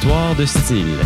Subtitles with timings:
[0.00, 0.96] Histoire de style.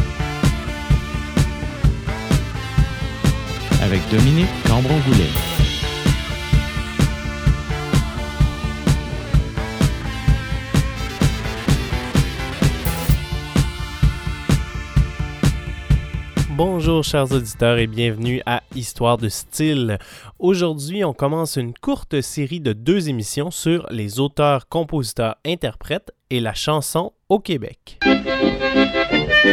[3.81, 5.31] Avec Dominique Cambron-Goulet.
[16.51, 19.97] Bonjour chers auditeurs et bienvenue à Histoire de style.
[20.39, 26.41] Aujourd'hui, on commence une courte série de deux émissions sur les auteurs, compositeurs, interprètes et
[26.41, 27.99] la chanson au Québec.
[29.45, 29.51] Mes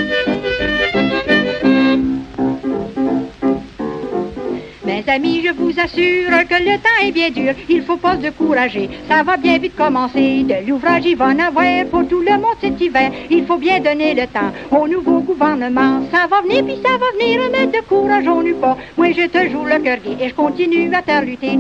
[5.08, 8.88] amis, je vous assure que le temps est bien dur, il faut pas se décourager,
[9.10, 10.44] ça va bien vite commencer.
[10.44, 13.12] De l'ouvrage, il va en avoir pour tout le monde cet hiver.
[13.32, 16.04] Il faut bien donner le temps au nouveau gouvernement.
[16.12, 18.78] Ça va venir, puis ça va venir, mais de courage, on n'eut pas.
[18.96, 21.58] Moi, te joue le cœur gai et je continue à te lutter.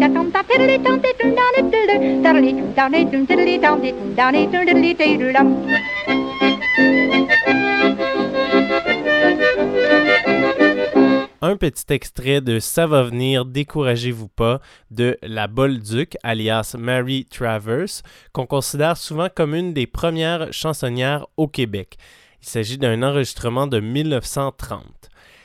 [11.41, 18.03] Un petit extrait de Ça va venir, découragez-vous pas, de La Bolduc, alias Mary Travers,
[18.33, 21.97] qu'on considère souvent comme une des premières chansonnières au Québec.
[22.41, 24.83] Il s'agit d'un enregistrement de 1930.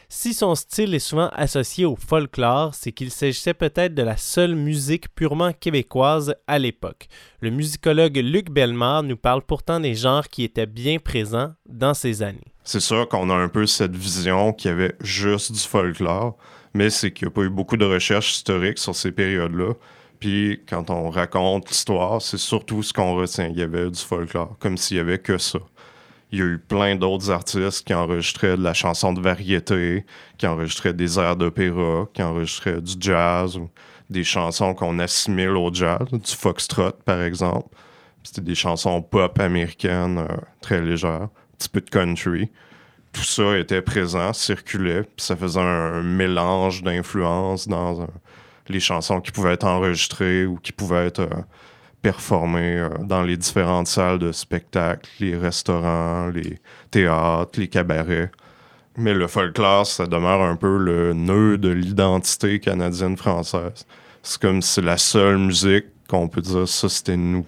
[0.09, 4.55] Si son style est souvent associé au folklore, c'est qu'il s'agissait peut-être de la seule
[4.55, 7.09] musique purement québécoise à l'époque.
[7.41, 12.23] Le musicologue Luc Bellemare nous parle pourtant des genres qui étaient bien présents dans ces
[12.23, 12.53] années.
[12.65, 16.37] C'est sûr qu'on a un peu cette vision qu'il y avait juste du folklore,
[16.73, 19.75] mais c'est qu'il n'y a pas eu beaucoup de recherches historiques sur ces périodes-là.
[20.19, 23.48] Puis quand on raconte l'histoire, c'est surtout ce qu'on retient.
[23.48, 25.59] Il y avait du folklore, comme s'il y avait que ça.
[26.33, 30.06] Il y a eu plein d'autres artistes qui enregistraient de la chanson de variété,
[30.39, 33.71] qui enregistraient des airs d'opéra, qui enregistraient du jazz ou
[34.09, 37.69] des chansons qu'on assimile au jazz, du foxtrot par exemple.
[38.23, 41.28] C'était des chansons pop américaines euh, très légères,
[41.59, 42.50] petit peu de country.
[43.12, 48.09] Tout ça était présent, circulait, puis ça faisait un, mélange d'influences dans
[48.69, 51.43] les chansons qui pouvaient être enregistrées ou qui pouvaient être euh,
[52.03, 56.59] performer euh, dans les différentes salles de spectacle, les restaurants, les
[56.91, 58.31] théâtres, les cabarets.
[58.97, 63.87] Mais le folklore, ça demeure un peu le nœud de l'identité canadienne-française.
[64.22, 67.47] C'est comme si la seule musique qu'on peut dire, ça c'était nous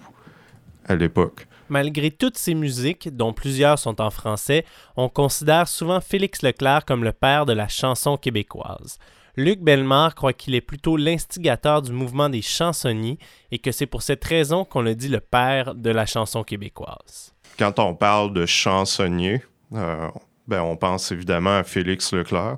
[0.87, 1.47] à l'époque.
[1.69, 7.03] Malgré toutes ces musiques, dont plusieurs sont en français, on considère souvent Félix Leclerc comme
[7.03, 8.99] le père de la chanson québécoise.
[9.35, 13.19] Luc Bellemare croit qu'il est plutôt l'instigateur du mouvement des chansonniers
[13.51, 17.35] et que c'est pour cette raison qu'on le dit le père de la chanson québécoise.
[17.59, 20.09] Quand on parle de chansonnier, euh,
[20.47, 22.57] ben on pense évidemment à Félix Leclerc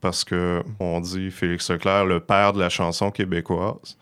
[0.00, 3.96] parce que on dit Félix Leclerc le père de la chanson québécoise.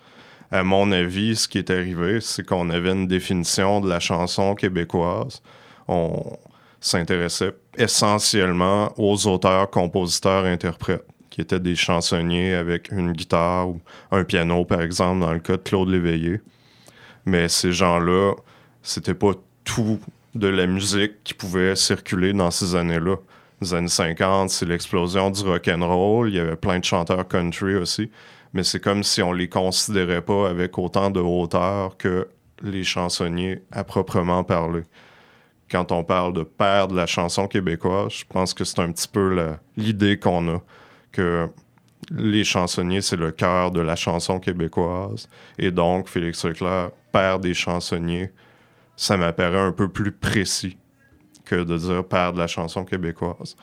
[0.50, 4.54] À mon avis, ce qui est arrivé, c'est qu'on avait une définition de la chanson
[4.54, 5.42] québécoise.
[5.88, 6.38] On
[6.80, 13.80] s'intéressait essentiellement aux auteurs, compositeurs, interprètes qui étaient des chansonniers avec une guitare ou
[14.10, 16.40] un piano, par exemple, dans le cas de Claude Léveillé.
[17.26, 18.32] Mais ces gens-là,
[18.82, 19.32] c'était pas
[19.64, 20.00] tout
[20.34, 23.16] de la musique qui pouvait circuler dans ces années-là.
[23.62, 26.28] Les années 50, c'est l'explosion du rock and roll.
[26.28, 28.11] Il y avait plein de chanteurs country aussi.
[28.53, 32.28] Mais c'est comme si on les considérait pas avec autant de hauteur que
[32.62, 34.83] les chansonniers à proprement parler.
[35.71, 39.09] Quand on parle de père de la chanson québécoise, je pense que c'est un petit
[39.09, 40.62] peu l'idée qu'on a
[41.11, 41.49] que
[42.11, 45.28] les chansonniers, c'est le cœur de la chanson québécoise.
[45.59, 48.33] Et donc, Félix Leclerc, père des chansonniers,
[48.97, 50.77] ça m'apparaît un peu plus précis
[51.46, 53.56] que de dire père de la chanson québécoise.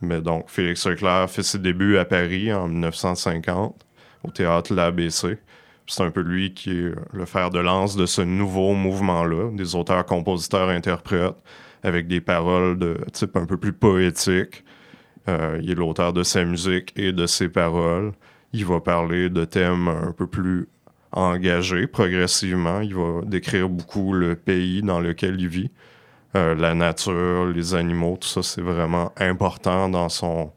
[0.00, 3.86] Mais donc, Félix Leclerc fait ses débuts à Paris en 1950,
[4.24, 5.38] au théâtre L'ABC.
[5.86, 9.74] C'est un peu lui qui est le fer de lance de ce nouveau mouvement-là, des
[9.74, 11.36] auteurs, compositeurs, interprètes,
[11.82, 14.64] avec des paroles de type un peu plus poétique,
[15.28, 18.12] euh, il est l'auteur de sa musique et de ses paroles.
[18.52, 20.68] Il va parler de thèmes un peu plus
[21.12, 22.80] engagés progressivement.
[22.80, 25.70] Il va décrire beaucoup le pays dans lequel il vit.
[26.36, 30.52] Euh, la nature, les animaux, tout ça, c'est vraiment important dans son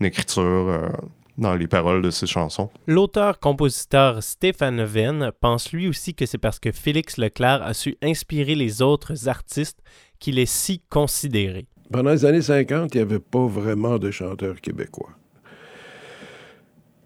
[0.00, 0.88] écriture, euh,
[1.36, 2.70] dans les paroles de ses chansons.
[2.86, 8.54] L'auteur-compositeur Stéphane Venn pense lui aussi que c'est parce que Félix Leclerc a su inspirer
[8.54, 9.82] les autres artistes
[10.20, 11.66] qu'il est si considéré.
[11.92, 15.10] Pendant les années 50, il n'y avait pas vraiment de chanteurs québécois.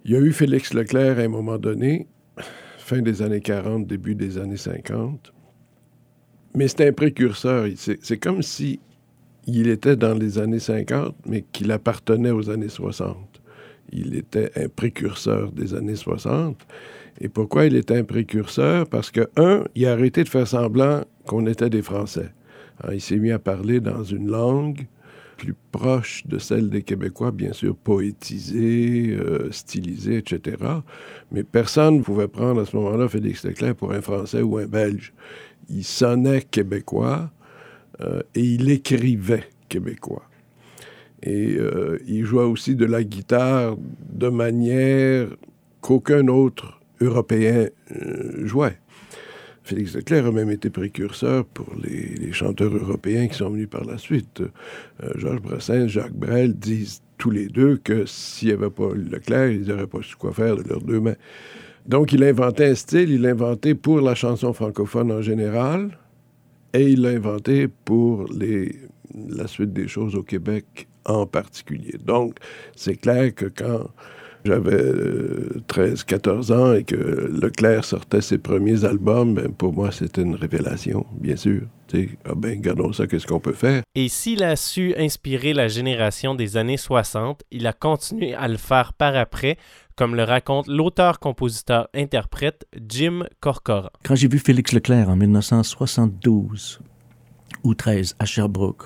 [0.05, 2.07] Il y a eu Félix Leclerc à un moment donné,
[2.79, 5.33] fin des années 40, début des années 50.
[6.55, 7.67] Mais c'est un précurseur.
[7.77, 8.81] C'est comme si
[9.47, 13.17] il était dans les années 50, mais qu'il appartenait aux années 60.
[13.93, 16.57] Il était un précurseur des années 60.
[17.21, 18.89] Et pourquoi il était un précurseur?
[18.89, 22.31] Parce que, un, il a arrêté de faire semblant qu'on était des Français.
[22.83, 24.87] Hein, il s'est mis à parler dans une langue
[25.41, 30.59] plus proche de celle des Québécois, bien sûr poétisée, euh, stylisée, etc.
[31.33, 34.67] Mais personne ne pouvait prendre à ce moment-là Félix Leclerc pour un Français ou un
[34.67, 35.15] Belge.
[35.71, 37.31] Il sonnait québécois
[38.03, 40.25] euh, et il écrivait québécois.
[41.23, 43.79] Et euh, il jouait aussi de la guitare
[44.13, 45.29] de manière
[45.81, 47.69] qu'aucun autre Européen
[48.43, 48.79] jouait.
[49.71, 53.99] Félix Leclerc a même été précurseur pour les, chanteurs européens qui sont venus par la
[53.99, 54.41] suite.
[54.41, 59.53] Euh, Georges Brassens, Jacques Brel disent tous les deux que s'il n'y avait pas Leclerc,
[59.53, 61.15] ils n'auraient pas su quoi faire de leurs deux mains.
[61.87, 65.97] Donc, il a inventé un style, il l'a inventé pour la chanson francophone en général,
[66.75, 71.95] et il l'a inventé pour la suite des choses au Québec en particulier.
[72.05, 72.39] Donc,
[72.75, 73.89] c'est clair que quand
[74.45, 74.93] j'avais
[75.69, 80.35] 13-14 euh, ans et que Leclerc sortait ses premiers albums, ben, pour moi, c'était une
[80.35, 81.63] révélation, bien sûr.
[81.95, 83.83] ah ben, regardons ça, qu'est-ce qu'on peut faire?
[83.95, 88.57] Et s'il a su inspirer la génération des années 60, il a continué à le
[88.57, 89.59] faire par après,
[89.97, 93.91] comme le raconte l'auteur-compositeur-interprète Jim Corcoran.
[94.05, 96.81] Quand j'ai vu Félix Leclerc en 1972
[97.65, 98.85] ou 13 à Sherbrooke,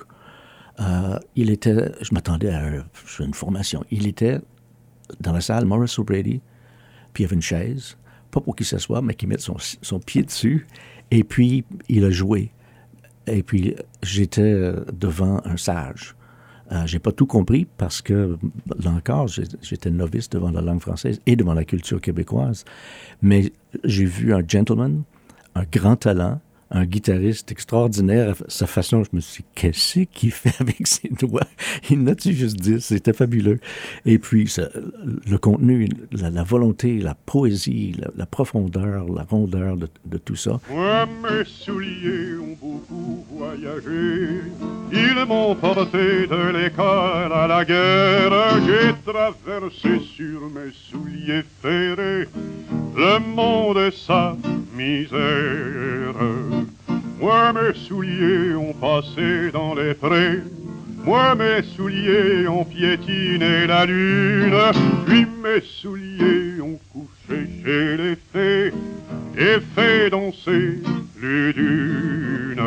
[0.81, 2.63] euh, il était, je m'attendais à
[3.19, 4.39] une formation, il était
[5.19, 6.41] dans la salle, Maurice O'Brady,
[7.13, 7.97] puis il y avait une chaise,
[8.31, 10.67] pas pour qu'il s'assoie, mais qu'il mette son, son, pied dessus,
[11.11, 12.51] et puis il a joué.
[13.27, 16.15] Et puis j'étais euh, devant un sage.
[16.71, 18.37] Euh, j'ai pas tout compris parce que,
[18.79, 22.65] là encore, j'étais novice devant la langue française et devant la culture québécoise.
[23.21, 23.53] Mais
[23.83, 25.03] j'ai vu un gentleman,
[25.53, 26.41] un grand talent,
[26.75, 28.35] un guitariste extraordinaire.
[28.47, 31.47] sa façon, je me suis dit, qu'est-ce qu'il fait avec ses doigts?
[31.89, 33.59] Il n'a-tu juste dit, c'était fabuleux.
[34.05, 34.53] Et puis,
[35.29, 40.59] le contenu, la, volonté, la poésie, la, profondeur, la rondeur de, tout ça.
[40.69, 44.41] Moi, mes souliers ont beaucoup voyagé.
[44.91, 48.59] Ils m'ont porté de l'école à la guerre.
[48.65, 52.27] J'ai traversé sur mes souliers ferrés
[52.95, 54.35] le monde et sa
[54.75, 56.15] misère.
[57.25, 60.43] Moi mes souliers ont passé dans les prés,
[61.03, 64.55] moi mes souliers ont piétiné la lune,
[65.07, 68.71] puis mes souliers ont couché chez les fées.
[69.39, 70.83] Et fait danser
[71.19, 72.61] les dunes.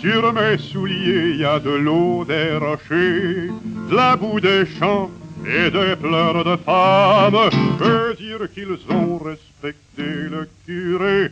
[0.00, 3.48] Sur mes souliers y a de l'eau des rochers,
[3.92, 5.08] la boue des champs
[5.46, 7.50] et des pleurs de femmes.
[7.78, 11.30] Que dire qu'ils ont respecté le curé,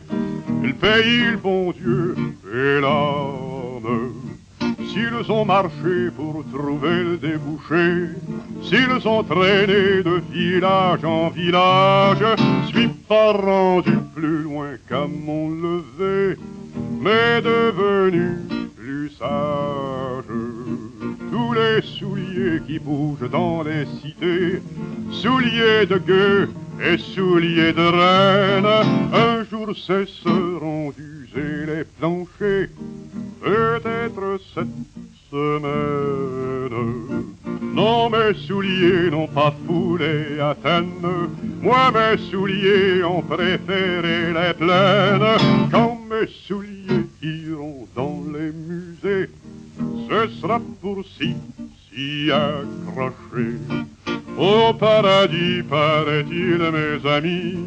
[0.63, 2.15] le pays, le bon Dieu
[2.53, 4.13] et l'âme.
[4.91, 8.09] S'ils ont marché pour trouver le débouché,
[8.63, 12.23] s'ils ont traîné de village en village,
[12.69, 16.37] suis pas rendu plus loin qu'à mon lever,
[16.99, 18.37] mais devenu
[18.75, 20.25] plus sage
[21.31, 24.61] tous les souliers qui bougent dans les cités,
[25.11, 26.49] souliers de gueux
[26.83, 28.65] et souliers de reine,
[29.13, 32.69] un jour cesseront d'user les planchers,
[33.41, 34.67] peut-être cette
[35.31, 37.23] semaine.
[37.73, 41.29] Non, mes souliers n'ont pas foulé Athènes,
[41.61, 45.37] moi mes souliers ont préféré les plaines,
[45.71, 49.29] quand mes souliers iront dans les musées
[50.09, 51.35] ce sera pour si,
[51.89, 53.57] si accroché.
[54.37, 57.59] Au paradis, paraît-il, mes amis,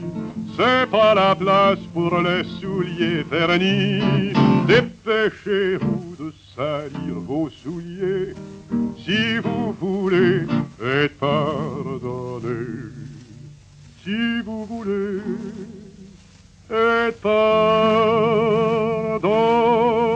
[0.56, 4.32] c'est pas la place pour les souliers vernis.
[4.66, 8.34] Dépêchez-vous de salir vos souliers
[9.04, 10.46] si vous voulez
[10.82, 12.66] être pardonné.
[14.02, 15.20] Si vous voulez
[16.70, 17.20] être
[19.20, 20.13] pardonné.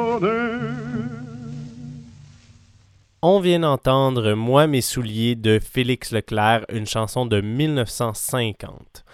[3.20, 9.04] On vient d'entendre Moi mes souliers de Félix Leclerc, une chanson de 1950.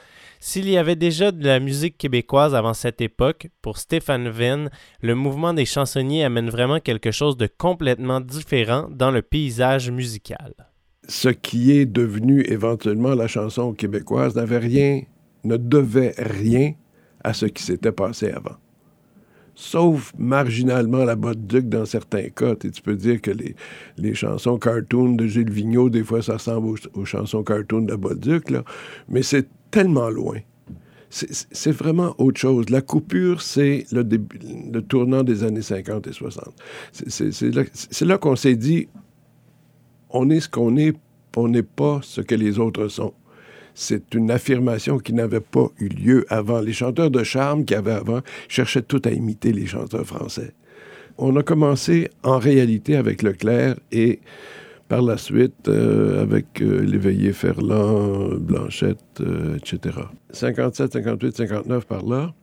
[0.40, 4.68] S'il y avait déjà de la musique québécoise avant cette époque, pour Stéphane Venn,
[5.00, 10.52] le mouvement des chansonniers amène vraiment quelque chose de complètement différent dans le paysage musical.
[11.08, 15.00] Ce qui est devenu éventuellement la chanson québécoise n'avait rien,
[15.44, 16.75] ne devait rien
[17.23, 18.56] à ce qui s'était passé avant
[19.54, 22.54] sauf marginalement la botte duc dans certains cas.
[22.64, 23.54] Et tu peux dire que les,
[23.96, 28.50] les chansons cartoon de Gilles Vigneault, des fois, ça ressemble aux, chansons cartoon de Duc,
[28.50, 28.64] là.
[29.08, 30.38] mais c'est tellement loin.
[31.11, 32.70] C'est vraiment autre chose.
[32.70, 36.52] La coupure, c'est le, le tournant des années 50 et 60.
[36.90, 37.62] C'est là,
[38.00, 38.88] là qu'on s'est dit,
[40.11, 40.96] on est ce qu'on est,
[41.37, 43.14] on n'est pas ce que les autres sont
[43.75, 46.61] c'est une affirmation qui n'avait pas eu lieu avant.
[46.61, 50.52] Les chanteurs de charme qui avaient avant cherchaient tout à imiter les chanteurs français.
[51.19, 54.21] On a commencé en réalité avec Leclerc et
[54.88, 59.23] par la suite euh, avec euh, l'éveillé Ferland, Blanchette,
[59.57, 59.99] etc.
[60.31, 62.35] 57, 58, 59 par là.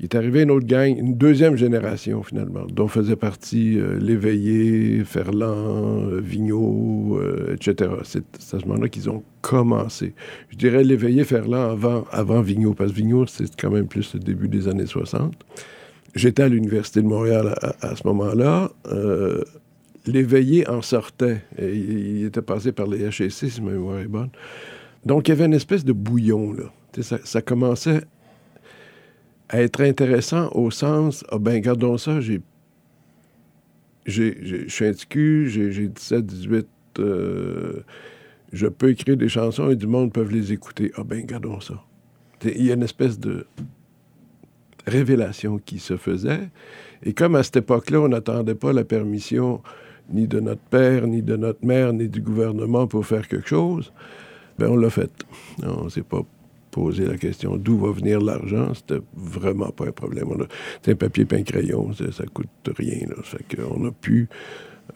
[0.00, 6.08] Il est arrivé une autre gang, une deuxième génération finalement, dont faisait partie l'éveillé, Ferland,
[6.20, 7.20] Vigneault,
[7.52, 7.90] etc.
[8.02, 8.24] C'est
[8.54, 10.14] à ce moment-là qu'ils ont commencé.
[10.50, 14.20] Je dirais l'éveillé, Ferland avant, avant Vigneault, parce que Vigneault, c'est quand même plus le
[14.20, 15.32] début des années 60.
[16.14, 18.70] J'étais à l'Université de Montréal à, ce moment-là
[20.06, 21.42] l'éveillé en sortait.
[21.58, 24.30] Il était passé par les HEC, si ma mémoire est bonne.
[25.04, 26.64] Donc, il y avait une espèce de bouillon, là.
[27.00, 28.02] Ça, ça, commençait
[29.50, 32.40] être intéressant au sens, ah ben, gardons ça, j'ai...
[34.06, 34.92] Je suis un
[35.46, 36.66] j'ai 17, 18...
[36.98, 37.82] Euh,
[38.52, 40.92] je peux écrire des chansons et du monde peut les écouter.
[40.96, 41.82] Ah ben, gardons ça.
[42.44, 43.46] Il y a une espèce de
[44.86, 46.48] révélation qui se faisait.
[47.02, 49.62] Et comme à cette époque-là, on n'attendait pas la permission
[50.10, 53.92] ni de notre père, ni de notre mère, ni du gouvernement pour faire quelque chose,
[54.58, 55.10] ben on l'a fait.
[55.62, 56.22] On s'est pas
[56.74, 58.74] posé la question d'où va venir l'argent.
[58.74, 60.28] C'était vraiment pas un problème.
[60.82, 63.06] C'est un papier peint crayon, ça, coûte rien.
[63.70, 64.28] On a pu.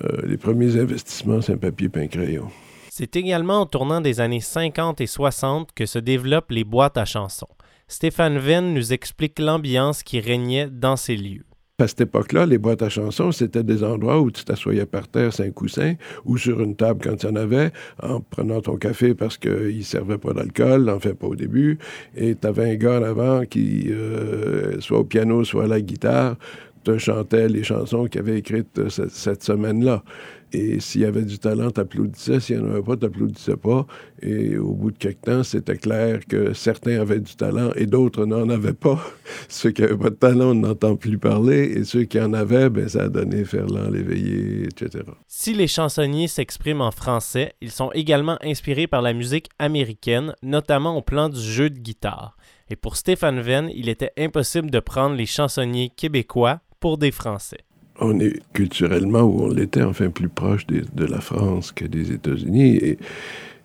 [0.03, 2.49] Euh, les premiers investissements, c'est un papier peint crayon.
[2.91, 7.05] C'est également en tournant des années 50 et 60 que se développent les boîtes à
[7.05, 7.49] chansons.
[7.87, 11.48] Stéphane Venn nous explique l'ambiance qui régnait dans ces lieux.
[11.81, 15.33] À cette époque-là, les boîtes à chansons, c'était des endroits où tu t'assoyais par terre,
[15.33, 15.95] cinq coussins,
[16.25, 17.71] ou sur une table quand il y en avait,
[18.03, 21.79] en prenant ton café parce qu'il ne servait pas d'alcool, en fait pas au début,
[22.17, 26.35] et tu avais un gars avant qui, euh, soit au piano, soit à la guitare,
[26.83, 30.03] te chantait les chansons qu'il avait écrites euh, cette semaine-là.
[30.53, 32.41] Et s'il y avait du talent, t'applaudissais.
[32.41, 33.87] S'il n'y en avait pas, t'applaudissais pas.
[34.23, 38.25] Et au bout de quelques temps, c'était clair que certains avaient du talent et d'autres
[38.25, 38.99] n'en avaient pas.
[39.49, 41.73] ceux qui n'avaient pas de talent, on n'entend plus parler.
[41.77, 45.05] Et ceux qui en avaient, ben, ça a donné Ferland, l'éveillé, etc.
[45.27, 50.97] Si les chansonniers s'expriment en français, ils sont également inspirés par la musique américaine, notamment
[50.97, 52.37] au plan du jeu de guitare.
[52.71, 57.68] Et pour Stéphane Venn, il était impossible de prendre les chansonniers québécois pour des Français
[58.01, 62.97] on est culturellement où on l'était, enfin plus proche de la France que des États-Unis.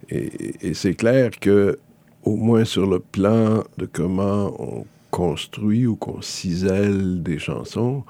[0.10, 1.80] Et, c'est clair que,
[2.24, 8.04] au moins sur le plan de comment on construit ou qu'on cisèle des chansons,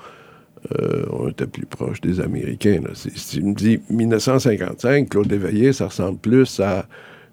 [0.71, 2.81] euh, on était plus proche des Américains.
[2.93, 6.87] Si tu me dis 1955, Claude Éveillé, ça ressemble plus à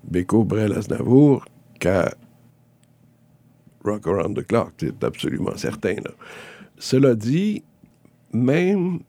[0.04, 1.44] Beko Brel Aznavour
[1.78, 2.12] qu'à
[3.84, 5.96] Rock Around the Clock, c'est absolument certain.
[6.78, 7.62] Cela dit,
[8.32, 9.00] même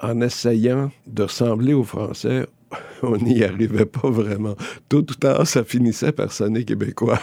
[0.00, 2.46] en essayant de ressembler aux Français,
[3.02, 4.54] on n'y arrivait pas vraiment.
[4.88, 7.20] Tôt ou tard, ça finissait par sonner québécois.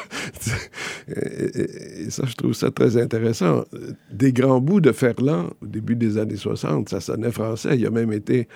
[1.08, 3.64] et, ça, je trouve ça très intéressant.
[4.12, 7.78] Des grands bouts de Ferland, au début des années 60, ça sonnait français.
[7.78, 8.48] Il a même été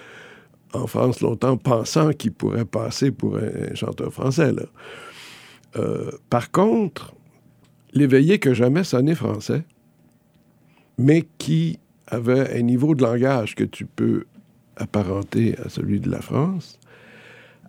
[0.74, 4.52] en France longtemps pensant qu'il pourrait passer pour un, chanteur français.
[5.76, 7.14] Euh, par contre,
[7.94, 9.64] l'éveillé que jamais sonné français,
[10.98, 14.26] mais qui avait un niveau de langage que tu peux
[14.76, 16.80] apparenter à celui de la France,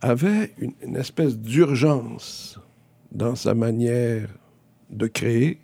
[0.00, 2.58] avait une, espèce d'urgence
[3.12, 4.28] dans sa manière
[4.88, 5.58] de créer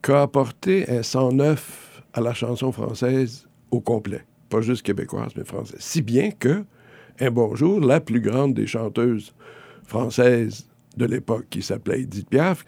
[0.00, 4.24] qu'a apporté un sang neuf à la chanson française au complet.
[4.48, 5.80] Pas juste québécoise, mais française.
[5.80, 6.64] Si bien que,
[7.20, 9.34] un bonjour, la plus grande des chanteuses
[9.84, 12.64] françaises de l'époque, qui s'appelait Edith Piaf,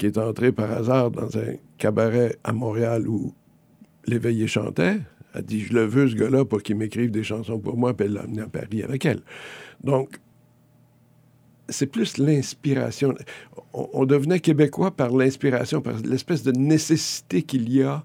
[0.00, 3.34] qui est entrée par hasard dans un cabaret à Montréal où
[4.06, 4.96] l'éveillé chantait,
[5.34, 8.06] a dit Je le veux, ce gars-là, pour qu'il m'écrive des chansons pour moi, puis
[8.06, 9.20] elle l'a amené à Paris avec elle.
[9.84, 10.18] Donc,
[11.68, 13.14] c'est plus l'inspiration.
[13.74, 18.02] On, devenait québécois par l'inspiration, par l'espèce de nécessité qu'il y a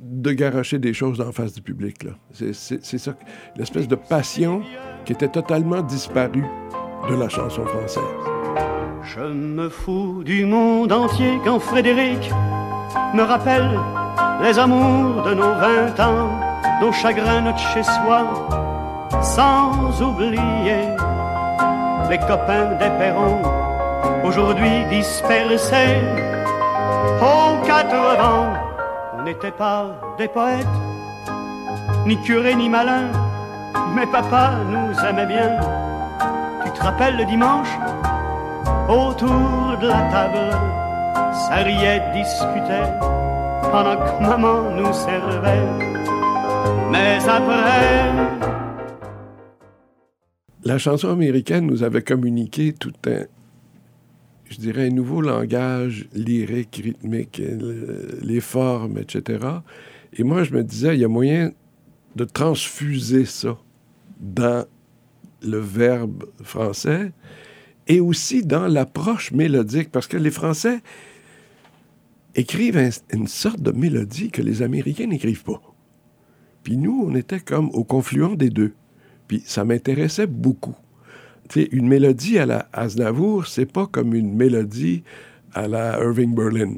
[0.00, 2.06] de garocher des choses en face du public.
[2.30, 3.18] C'est ça,
[3.56, 4.62] l'espèce de passion
[5.04, 6.46] qui était totalement disparue
[7.10, 8.35] de la chanson française.
[9.14, 12.28] Je me fous du monde entier quand Frédéric
[13.14, 13.78] me rappelle
[14.42, 16.28] les amours de nos vingt ans,
[16.80, 18.24] nos chagrins, notre chez-soi,
[19.22, 20.88] sans oublier
[22.10, 23.42] les copains des perrons,
[24.24, 26.00] aujourd'hui dispersés
[27.20, 28.54] aux quatre vents.
[29.18, 29.86] On n'était pas
[30.18, 30.66] des poètes,
[32.06, 33.12] ni curés ni malins,
[33.94, 35.60] mais papa nous aimait bien.
[36.64, 37.68] Tu te rappelles le dimanche,
[38.88, 40.50] autour de la table,
[41.32, 42.92] ça riait, discutait
[43.70, 45.66] pendant que maman nous servait.
[46.90, 48.12] Mais après.
[50.64, 53.24] La chanson américaine nous avait communiqué tout un,
[54.44, 57.40] je dirais, un nouveau langage lyrique, rythmique,
[58.22, 59.46] les formes, etc.,
[60.18, 61.52] Et moi, je me disais, il y a moyen
[62.14, 63.58] de transfuser ça
[64.18, 64.64] dans
[65.42, 67.12] le verbe français
[67.88, 70.80] et aussi dans l'approche mélodique, parce que les Français
[72.34, 75.60] écrivent un- une sorte de mélodie que les Américains n'écrivent pas.
[76.62, 78.72] Puis nous, on était comme au confluent des deux.
[79.28, 80.74] Puis ça m'intéressait beaucoup.
[81.48, 85.04] Tu sais, une mélodie à la Aznavour, c'est pas comme une mélodie
[85.54, 86.74] à la Irving Berlin.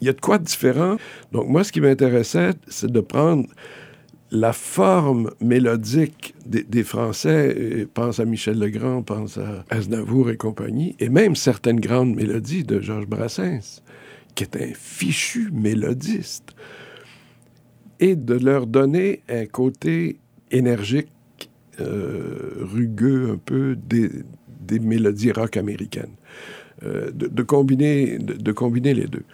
[0.00, 0.96] Il y a de quoi de différent.
[1.30, 3.46] Donc moi, ce qui m'intéressait, c'est de prendre
[4.30, 11.08] la forme mélodique des, Français, pense à Michel Legrand, pense à Aznavour et compagnie, et
[11.08, 13.82] même certaines grandes mélodies de Georges Brassens,
[14.34, 16.54] qui est un fichu mélodiste,
[18.00, 20.18] et de leur donner un côté
[20.50, 21.10] énergique,
[21.80, 24.10] euh, rugueux un peu des,
[24.80, 26.14] mélodies rock américaines.
[26.84, 28.18] Euh, de combiner
[28.94, 29.24] les deux.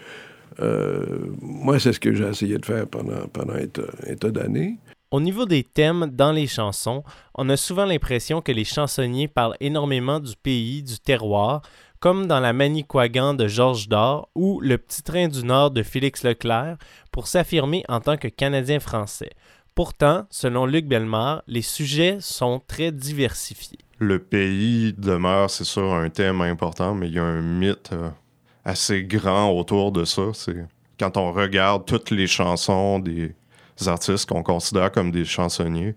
[0.60, 1.04] Euh,
[1.40, 4.78] moi, c'est ce que j'ai essayé de faire pendant, pendant un tas, d'années.
[5.10, 9.56] Au niveau des thèmes dans les chansons, on a souvent l'impression que les chansonniers parlent
[9.60, 11.62] énormément du pays, du terroir,
[12.00, 16.24] comme dans la Manicouagan de Georges Dard ou Le Petit Train du Nord de Félix
[16.24, 16.76] Leclerc,
[17.12, 19.30] pour s'affirmer en tant que Canadien-Français.
[19.74, 23.78] Pourtant, selon Luc Bellemare, les sujets sont très diversifiés.
[23.98, 28.10] Le pays demeure, c'est sûr, un thème important, mais il y a un mythe euh,
[28.64, 30.22] assez grand autour de ça.
[30.32, 30.66] C'est
[30.98, 33.34] quand on regarde toutes les chansons des
[33.86, 35.94] artistes qu'on considère comme des chansonniers,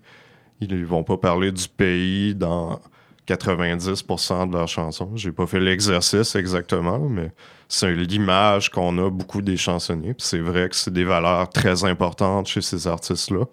[0.60, 2.80] ils vont pas parler du pays dans
[3.28, 5.10] 90% de leurs chansons.
[5.14, 7.30] J'ai pas fait l'exercice exactement, mais
[7.68, 10.14] c'est l'image qu'on a beaucoup des chansonniers.
[10.18, 13.44] C'est vrai que c'est des valeurs très importantes chez ces artistes-là,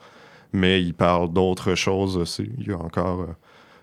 [0.53, 2.49] mais ils parlent d'autres choses aussi.
[2.57, 3.35] Il y a encore euh,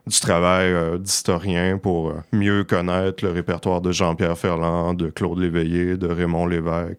[0.06, 5.38] du travail euh, d'historien pour euh, mieux connaître le répertoire de Jean-Pierre Ferland, de Claude
[5.38, 6.99] Léveillé, de Raymond Lévesque,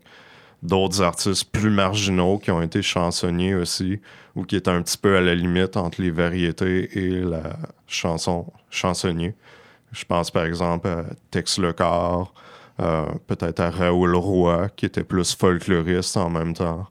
[0.62, 4.00] d'autres artistes plus marginaux qui ont été chansonniers aussi,
[4.36, 8.48] ou qui étaient un petit peu à la limite entre les variétés et la chanson
[8.70, 9.36] chansonnier.
[9.92, 12.34] Je pense par exemple à Tex Lecor,
[12.80, 16.88] euh, peut-être à Raoul Roy, qui était plus folkloriste en même temps.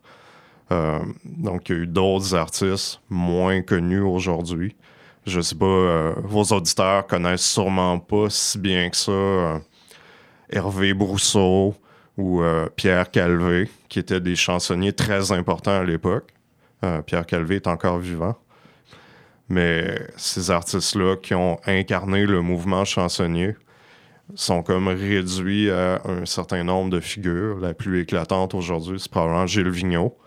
[0.71, 4.77] Euh, donc, il y a eu d'autres artistes moins connus aujourd'hui.
[5.27, 9.59] Je sais pas, euh, vos auditeurs connaissent sûrement pas si bien que ça euh,
[10.51, 11.77] Hervé Brousseau
[12.19, 16.29] ou euh, Pierre Calvé, qui étaient des chansonniers très importants à l'époque.
[17.07, 18.35] Pierre Calvé est encore vivant.
[19.49, 23.55] Mais ces artistes-là qui ont incarné le mouvement chansonnier
[24.35, 27.61] sont comme réduits à un certain nombre de figures.
[27.61, 30.19] La plus éclatante aujourd'hui, c'est probablement Gilles Vigneault,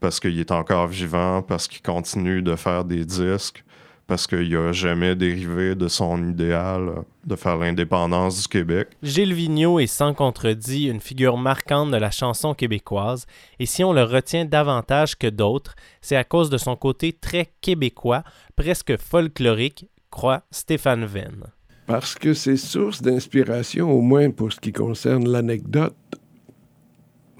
[0.00, 3.62] parce qu'il est encore vivant, parce qu'il continue de faire des disques,
[4.06, 8.88] parce qu'il n'a jamais dérivé de son idéal de faire l'indépendance du Québec.
[9.02, 13.26] Gilles Vigneault est sans contredit une figure marquante de la chanson québécoise,
[13.58, 17.50] et si on le retient davantage que d'autres, c'est à cause de son côté très
[17.60, 18.24] québécois,
[18.56, 21.44] presque folklorique, croit Stéphane Venn.
[21.86, 25.94] Parce que c'est source d'inspiration, au moins pour ce qui concerne l'anecdote.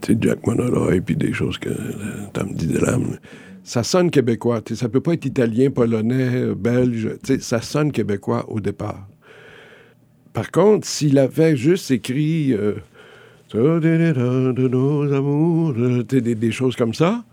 [0.02, 3.18] Tu sais, Jack Monola et puis des choses que euh, de l'âme.
[3.64, 4.60] Ça sonne québécois.
[4.60, 7.16] Tu sais, ça peut pas être italien, polonais, belge.
[7.40, 9.08] Ça sonne québécois au départ.
[10.34, 12.74] Par contre, s'il avait juste écrit euh,
[13.52, 15.72] de nos amours,
[16.04, 17.24] des, des choses comme ça,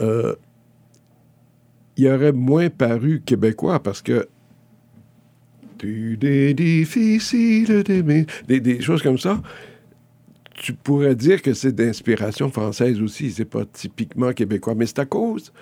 [0.00, 0.34] euh,
[1.96, 4.28] il aurait moins paru québécois parce que
[7.82, 8.26] d'aimer.
[8.46, 9.42] Des, des choses comme ça.
[10.56, 13.30] Tu pourrais dire que c'est d'inspiration française aussi.
[13.30, 14.74] C'est pas typiquement québécois.
[14.74, 15.52] Mais c'est à cause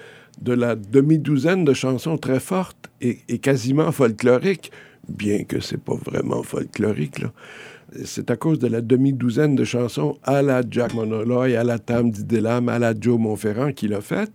[0.41, 4.73] de la demi-douzaine de chansons très fortes et, quasiment folkloriques,
[5.09, 7.25] bien que c'est pas vraiment folklorique.
[8.05, 12.11] C'est à cause de la demi-douzaine de chansons à la Jack Monoloy, à la Tam
[12.11, 14.33] Didelam, à la Joe Monferrand qu'il a faite,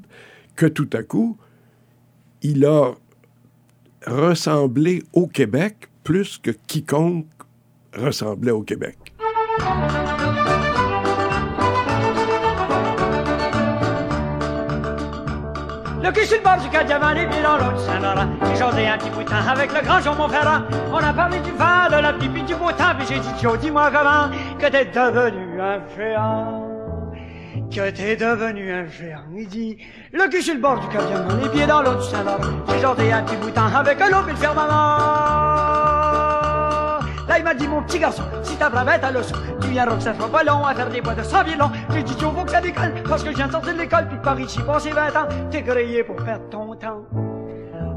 [0.55, 1.37] que tout à coup,
[2.41, 2.93] il a
[4.05, 7.27] ressemblé au Québec plus que quiconque
[7.93, 8.97] ressemblait au Québec.
[16.09, 18.27] Le cul sur le bord du cas diamant, les pieds dans du Saint-Laurent.
[18.41, 20.61] J'ai jasé un petit bout de temps avec le grand Jean Montferrand.
[20.91, 22.95] On a parlé du vent, de la puis du beau temps.
[22.97, 26.65] Puis j'ai dit, Joe, dis-moi comment que t'es devenu un géant.
[27.69, 29.21] Que t'es devenu un géant.
[29.37, 29.77] Il dit,
[30.11, 32.65] le cul sur le bord du cas diamant, les pieds dans l'eau du Saint-Laurent.
[32.69, 35.78] J'ai jasé un petit bout de temps avec l'eau puis le firmament.
[37.39, 40.13] Il m'a dit, mon petit garçon, si ta bravette à leçon, tu viendras que ça
[40.13, 41.71] soit pas long à faire des bois de 100 long.
[41.89, 44.09] J'ai dit, Joe, faut que ça décolle, parce que je viens de sortir de l'école,
[44.09, 47.05] puis par ici, passé 20 ans, t'es grillé pour perdre ton temps.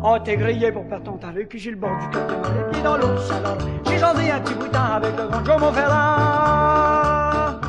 [0.04, 2.72] Oh, t'es grillé pour perdre ton temps, le cul sur le bord du cœur, les
[2.72, 3.58] pieds dans l'eau salon.
[3.84, 7.60] J'ai jasé un petit bout de temps avec le grand Joe Monferrand.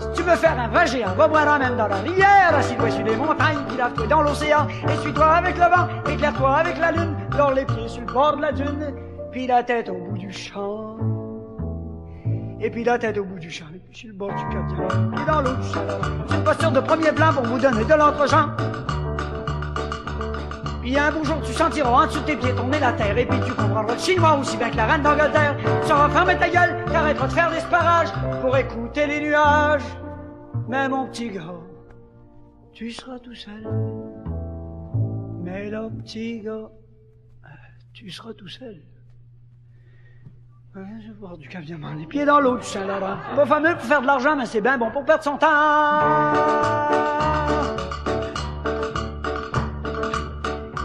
[0.00, 3.04] Si tu veux faire un vrai géant, va boire même dans la rivière, assis-toi sur
[3.04, 7.52] les montagnes, puis lave-toi dans l'océan, essuie-toi avec le vent, éclaire-toi avec la lune, dors
[7.52, 8.94] les pieds sur le bord de la dune,
[9.38, 10.96] puis la tête au bout du champ.
[12.60, 14.64] Et puis la tête au bout du champ, et puis sur le bord du cap
[15.14, 15.68] puis dans l'eau du.
[16.28, 18.48] C'est une posture de premier plan pour vous donner de l'entre-champ.
[20.80, 23.26] Puis un beau jour, tu sentiras en dessous de tes pieds tourner la terre, et
[23.26, 25.56] puis tu comprendras le chinois aussi bien que la reine d'Angleterre.
[25.82, 29.84] Tu sauras fermer ta gueule, t'arrêteras de faire des sparages pour écouter les nuages.
[30.66, 31.62] Mais mon petit gars,
[32.72, 33.68] tu seras tout seul.
[35.44, 36.72] Mais là, petit gars,
[37.92, 38.82] tu seras tout seul.
[40.78, 43.16] Je vais boire du caviar les pieds dans l'eau du Saint-Laurent.
[43.34, 45.48] Pas fameux pour faire de l'argent, mais c'est bien bon pour perdre son temps.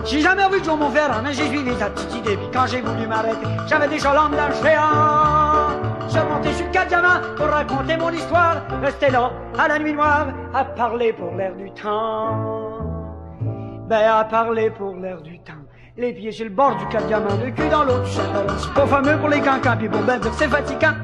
[0.06, 2.38] J'ai jamais vu John Montferrand, mais j'ai suivi sa petite idée.
[2.38, 6.10] Puis quand j'ai voulu m'arrêter, j'avais déjà l'âme d'un géant.
[6.10, 8.64] Je montais sur quatre diamants pour raconter mon histoire.
[8.82, 12.80] Rester là, à la nuit noire, à parler pour l'air du temps.
[13.88, 15.63] Ben, à parler pour l'air du temps.
[15.96, 18.52] Les pieds sur le bord du cap diamant, le cul dans du château.
[18.58, 20.96] C'est pas fameux pour les cancans, puis pour ben c'est fatigant.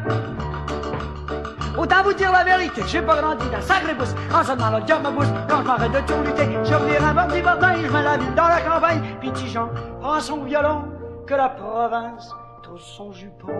[1.78, 4.16] Autant vous dire la vérité, j'ai pas grandi d'un sacré pouce.
[4.34, 7.40] En demandant le ma bouche, quand je m'arrête de tout lutter, je reviens un mardi
[7.40, 9.02] matin, je mets la ville dans la campagne.
[9.22, 9.70] Petit Jean
[10.02, 10.86] prend son violon,
[11.28, 13.54] que la province trousse son jupon.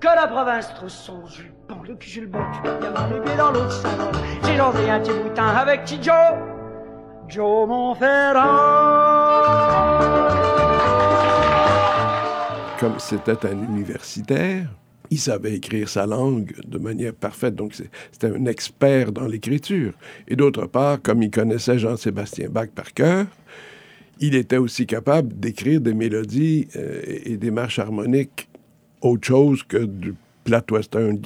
[0.00, 3.20] Que la province trousse son jupon, le cul sur le bord du cap diamant, les
[3.20, 4.10] pieds dans du salon.
[4.44, 7.66] J'ai lancé un petit boutin avec petit Joe.
[7.66, 8.95] Montferrand.
[12.78, 14.68] Comme c'était un universitaire,
[15.10, 17.74] il savait écrire sa langue de manière parfaite, donc
[18.12, 19.92] c'était un expert dans l'écriture.
[20.28, 23.26] Et d'autre part, comme il connaissait Jean-Sébastien Bach par cœur,
[24.20, 28.48] il était aussi capable d'écrire des mélodies euh, et des marches harmoniques
[29.02, 30.14] autre chose que du
[30.46, 31.20] plat western,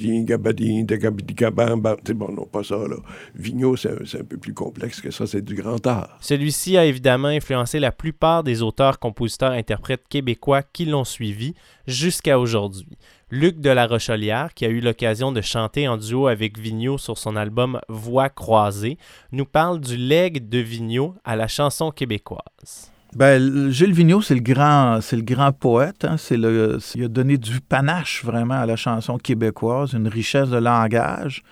[2.05, 2.97] c'est bon, non, pas ça, là.
[3.35, 6.17] Vigneault, c'est un, peu plus complexe que ça, c'est du grand art.
[6.19, 11.53] Celui-ci a évidemment influencé la plupart des auteurs, compositeurs, interprètes québécois qui l'ont suivi
[11.85, 12.97] jusqu'à aujourd'hui.
[13.29, 17.17] Luc de la Rochelière, qui a eu l'occasion de chanter en duo avec Vigneault sur
[17.17, 18.97] son album Voix croisées,
[19.31, 22.90] nous parle du legs de Vigneault à la chanson québécoise.
[23.15, 26.05] Ben, Gilles Vigneault, c'est le grand, c'est le grand poète.
[26.05, 26.15] Hein.
[26.17, 30.57] C'est le, il a donné du panache vraiment à la chanson québécoise, une richesse de
[30.57, 31.43] langage,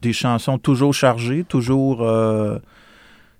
[0.00, 2.58] des chansons toujours chargées, toujours euh,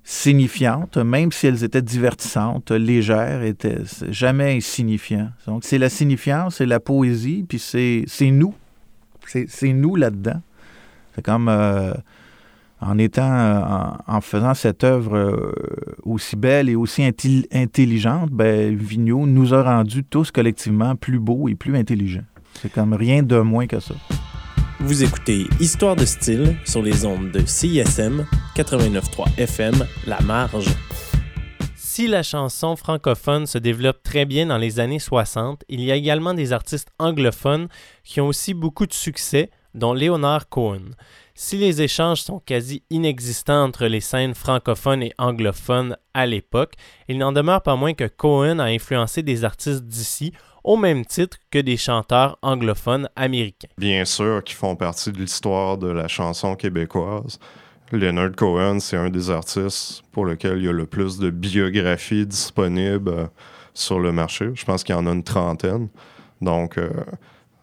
[0.02, 5.30] signifiantes, même si elles étaient divertissantes, légères, étaient jamais insignifiants.
[5.46, 8.54] Donc, c'est la signifiance, c'est la poésie, puis c'est, nous.
[9.26, 10.42] C'est, nous là-dedans.
[11.14, 11.94] C'est comme euh,
[12.82, 15.52] en étant, en, faisant cette œuvre euh,
[16.02, 21.54] aussi belle et aussi intelligente, ben, Vigneault nous a rendus tous collectivement plus beaux et
[21.54, 22.24] plus intelligents.
[22.60, 23.94] C'est comme rien de moins que ça.
[24.80, 30.66] Vous écoutez Histoire de style sur les ondes de CISM 89.3 FM La Marge.
[31.76, 35.94] Si la chanson francophone se développe très bien dans les années 60, il y a
[35.94, 37.68] également des artistes anglophones
[38.02, 40.90] qui ont aussi beaucoup de succès, dont Leonard Cohen.
[41.34, 46.74] Si les échanges sont quasi inexistants entre les scènes francophones et anglophones à l'époque,
[47.08, 51.38] il n'en demeure pas moins que Cohen a influencé des artistes d'ici au même titre
[51.50, 53.68] que des chanteurs anglophones américains.
[53.78, 57.38] Bien sûr, qui font partie de l'histoire de la chanson québécoise.
[57.90, 62.26] Leonard Cohen, c'est un des artistes pour lequel il y a le plus de biographies
[62.26, 63.26] disponibles euh,
[63.74, 64.50] sur le marché.
[64.54, 65.88] Je pense qu'il y en a une trentaine.
[66.40, 66.90] Donc, euh,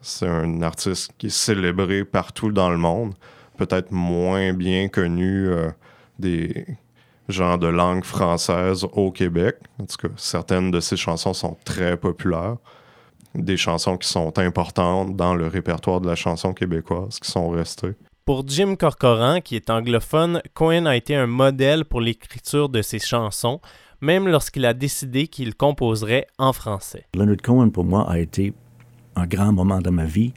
[0.02, 3.14] c'est un artiste qui est célébré partout dans le monde.
[3.60, 5.70] Peut-être moins bien connu euh,
[6.18, 6.66] des
[7.28, 9.58] gens de langue française au Québec.
[9.80, 12.56] En tout cas, certaines de ses chansons sont très populaires
[13.36, 17.94] des chansons qui sont importantes dans le répertoire de la chanson québécoise qui sont restées.
[18.26, 23.00] Pour Jim Corcoran, qui est anglophone, Cohen a été un modèle pour l'écriture de ses
[23.00, 23.60] chansons,
[24.02, 27.06] même lorsqu'il a décidé qu'il composerait en français.
[27.16, 28.54] Leonard Cohen, pour moi, a été
[29.16, 30.34] un grand moment de ma vie.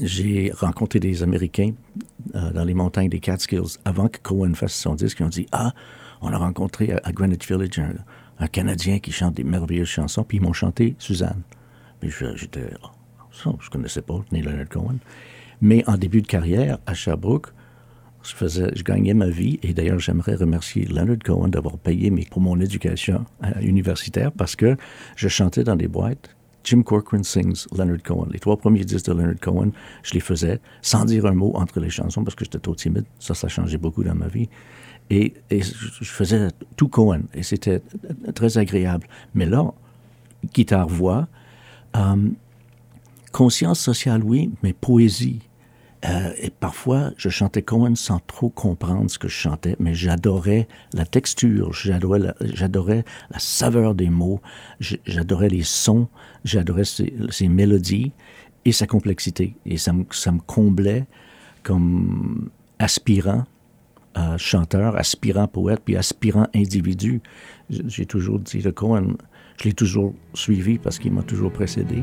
[0.00, 1.72] J'ai rencontré des Américains
[2.34, 5.20] euh, dans les montagnes des Catskills avant que Cohen fasse son disque.
[5.20, 5.72] Ils ont dit Ah,
[6.22, 7.92] on a rencontré à, Greenwich Village un,
[8.38, 11.42] un, Canadien qui chante des merveilleuses chansons, puis ils m'ont chanté Suzanne.
[12.02, 12.70] Mais j'étais.
[13.46, 14.98] Oh, je connaissais pas ni Leonard Cohen.
[15.60, 17.48] Mais en début de carrière, à Sherbrooke,
[18.22, 19.58] je, faisais, je gagnais ma vie.
[19.62, 24.56] Et d'ailleurs, j'aimerais remercier Leonard Cohen d'avoir payé mes, pour mon éducation euh, universitaire parce
[24.56, 24.76] que
[25.16, 26.34] je chantais dans des boîtes.
[26.64, 28.28] Jim Corcoran sings Leonard Cohen.
[28.32, 29.70] Les trois premiers disques de Leonard Cohen,
[30.02, 33.04] je les faisais sans dire un mot entre les chansons parce que j'étais trop timide.
[33.18, 34.48] Ça, ça a changé beaucoup dans ma vie.
[35.10, 37.22] Et, et je faisais tout Cohen.
[37.34, 37.82] Et c'était
[38.34, 39.06] très agréable.
[39.34, 39.72] Mais là,
[40.54, 41.28] guitare-voix,
[41.96, 42.28] euh,
[43.32, 45.40] conscience sociale, oui, mais poésie.
[46.04, 50.68] Euh, et parfois, je chantais Cohen sans trop comprendre ce que je chantais, mais j'adorais
[50.92, 54.40] la texture, j'adorais la, la saveur des mots,
[54.80, 56.08] j'adorais les sons,
[56.44, 58.12] j'adorais ses, mélodies
[58.64, 59.56] et sa complexité.
[59.64, 61.06] Et ça me, ça me comblait
[61.62, 63.44] comme aspirant
[64.18, 67.22] euh, chanteur, aspirant poète, puis aspirant individu.
[67.70, 69.16] J'ai toujours dit le Cohen,
[69.58, 72.02] je l'ai toujours suivi parce qu'il m'a toujours précédé.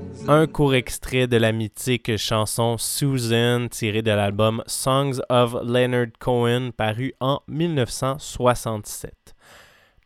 [0.27, 6.71] Un court extrait de la mythique chanson Susan tirée de l'album Songs of Leonard Cohen
[6.75, 9.13] paru en 1967.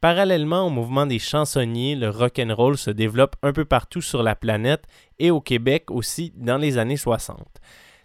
[0.02, 4.24] Parallèlement au mouvement des chansonniers, le rock and roll se développe un peu partout sur
[4.24, 4.86] la planète
[5.20, 7.46] et au Québec aussi dans les années 60.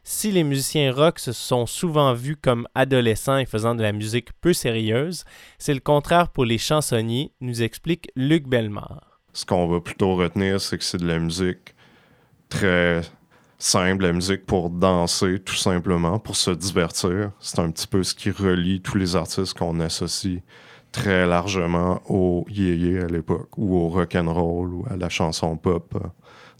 [0.02, 4.32] Si les musiciens rock se sont souvent vus comme adolescents et faisant de la musique
[4.40, 5.24] peu sérieuse,
[5.58, 10.60] c'est le contraire pour les chansonniers, nous explique Luc Bellemare ce qu'on va plutôt retenir,
[10.60, 11.74] c'est que c'est de la musique
[12.50, 13.00] très
[13.58, 17.30] simple, la musique pour danser, tout simplement, pour se divertir.
[17.40, 20.42] C'est un petit peu ce qui relie tous les artistes qu'on associe
[20.92, 25.56] très largement au yéyé à l'époque, ou au rock and roll, ou à la chanson
[25.56, 26.08] pop euh,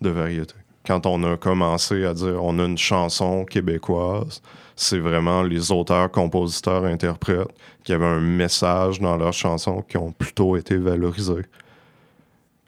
[0.01, 0.55] de variété.
[0.87, 4.41] Quand on a commencé à dire on a une chanson québécoise,
[4.77, 7.49] c'est vraiment les auteurs, compositeurs, interprètes
[7.85, 11.45] qui avaient un message dans leurs chansons qui ont plutôt été valorisés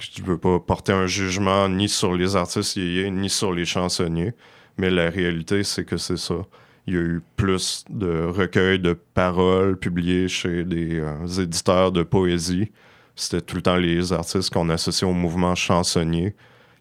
[0.03, 3.65] je ne veux pas porter un jugement ni sur les artistes yéyés, ni sur les
[3.65, 4.33] chansonniers,
[4.79, 6.35] mais la réalité, c'est que c'est ça.
[6.87, 12.03] Il y a eu plus de recueils de paroles publiés chez des euh, éditeurs de
[12.03, 12.73] poésie.
[13.15, 16.35] C'était tout le temps les artistes qu'on associait au mouvement chansonnier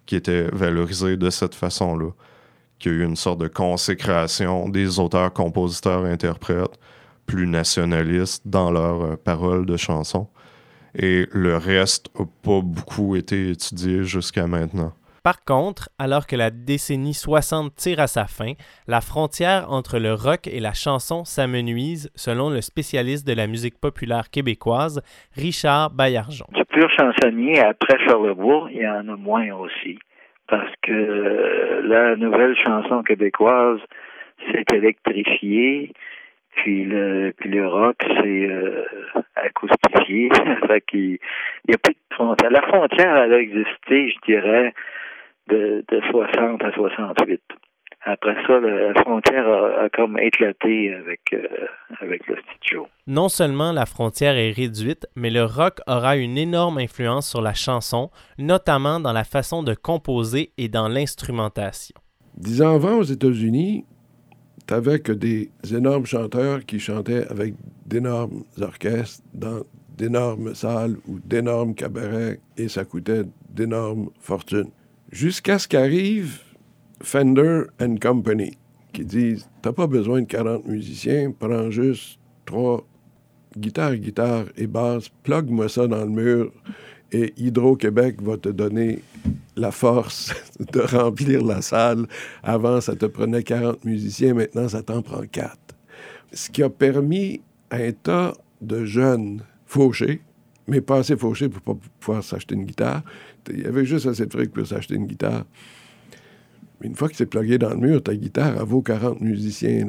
[0.07, 2.09] qui étaient valorisés de cette façon-là.
[2.79, 6.79] Qu'il y a eu une sorte de consécration des auteurs, compositeurs, interprètes
[7.27, 10.27] plus nationalistes dans leurs euh, paroles de chansons
[10.95, 14.93] et le reste n'a pas beaucoup été étudié jusqu'à maintenant.
[15.23, 18.53] Par contre, alors que la décennie 60 tire à sa fin,
[18.87, 23.79] la frontière entre le rock et la chanson s'amenuise, selon le spécialiste de la musique
[23.79, 24.99] populaire québécoise,
[25.35, 26.47] Richard Baillargeon.
[26.55, 29.99] Du pur chansonnier, après Charlebois, il y en a moins aussi.
[30.47, 33.79] Parce que euh, la nouvelle chanson québécoise
[34.51, 35.93] s'est électrifiée.
[36.55, 38.83] Puis le, puis le rock, c'est euh,
[39.35, 40.29] acoustifié.
[40.67, 41.17] fait qu'il
[41.67, 42.51] y a plus de frontière.
[42.51, 44.73] La frontière, elle a existé, je dirais,
[45.47, 47.41] de, de 60 à 68.
[48.03, 51.67] Après ça, la frontière a, comme éclaté avec, euh,
[51.99, 52.87] avec le studio.
[53.05, 57.53] Non seulement la frontière est réduite, mais le rock aura une énorme influence sur la
[57.53, 58.09] chanson,
[58.39, 61.95] notamment dans la façon de composer et dans l'instrumentation.
[62.37, 63.85] Dix ans avant, aux États-Unis,
[64.79, 67.55] que des énormes chanteurs qui chantaient avec
[67.85, 69.63] d'énormes orchestres dans
[69.97, 74.71] d'énormes salles ou d'énormes cabarets et ça coûtait d'énormes fortunes.
[75.11, 76.39] Jusqu'à ce qu'arrive
[77.01, 78.57] Fender and Company
[78.93, 82.87] qui disent T'as pas besoin de 40 musiciens, prends juste trois
[83.57, 86.51] guitares, guitares et basses, plug-moi ça dans le mur
[87.11, 89.01] et Hydro-Québec va te donner
[89.55, 90.33] la force
[90.73, 92.07] de remplir la salle.
[92.43, 95.57] Avant, ça te prenait 40 musiciens, maintenant, ça t'en prend 4.
[96.31, 100.21] Ce qui a permis à un tas de jeunes fauchés,
[100.67, 103.03] mais pas assez fauchés pour pouvoir s'acheter une guitare.
[103.49, 105.45] Il y avait juste assez de fric pour s'acheter une guitare.
[106.81, 109.85] Une fois que c'est plugué dans le mur, ta guitare, elle vaut 40 musiciens.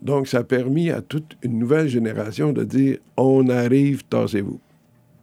[0.00, 4.60] Donc, ça a permis à toute une nouvelle génération de dire on arrive, tassez-vous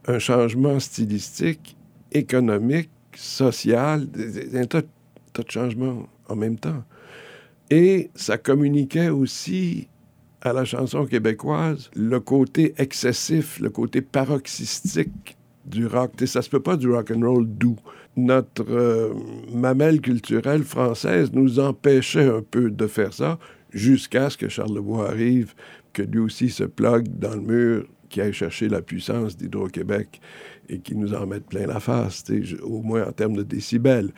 [0.06, 1.76] un changement stylistique,
[2.12, 4.06] économique, social,
[4.54, 6.82] un tas, de changements en même temps.
[7.70, 9.88] Et ça communiquait aussi
[10.40, 16.12] à la chanson québécoise le côté excessif, le côté paroxystique du rock.
[16.20, 17.76] Ça ça se peut pas du rock and roll doux.
[18.16, 19.12] Notre euh,
[19.52, 23.38] mamelle culturelle française nous empêchait un peu de faire ça
[23.72, 25.54] jusqu'à ce que Charles Lebois arrive,
[25.92, 27.86] que lui aussi se plug dans le mur
[28.16, 30.22] qui aille chercher la puissance d'Hydro-Québec
[30.70, 32.24] et qui nous en mette plein la face,
[32.62, 34.10] au moins en termes de décibels.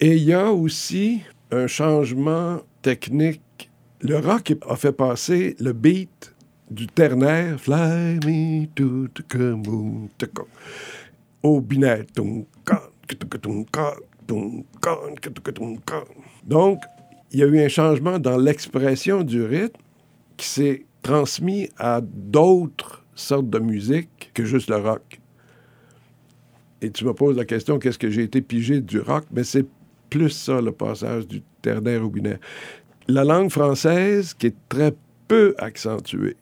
[0.00, 3.70] Et il y a aussi un changement technique.
[4.00, 6.34] Le rock a fait passer le beat
[6.70, 9.22] du ternaire Fly me to the
[11.42, 12.06] au binaire
[16.46, 16.80] Donc,
[17.30, 19.76] il y a eu un changement dans l'expression du rythme
[20.38, 25.20] qui s'est transmis à d'autres sortes de musique que juste le rock.
[26.80, 29.24] Et tu me poses la question, qu'est-ce que j'ai été pigé du rock?
[29.30, 29.66] Mais c'est
[30.10, 32.38] plus ça, le passage du ternaire au binaire.
[33.06, 34.94] La langue française, qui est très
[35.28, 36.36] peu accentuée.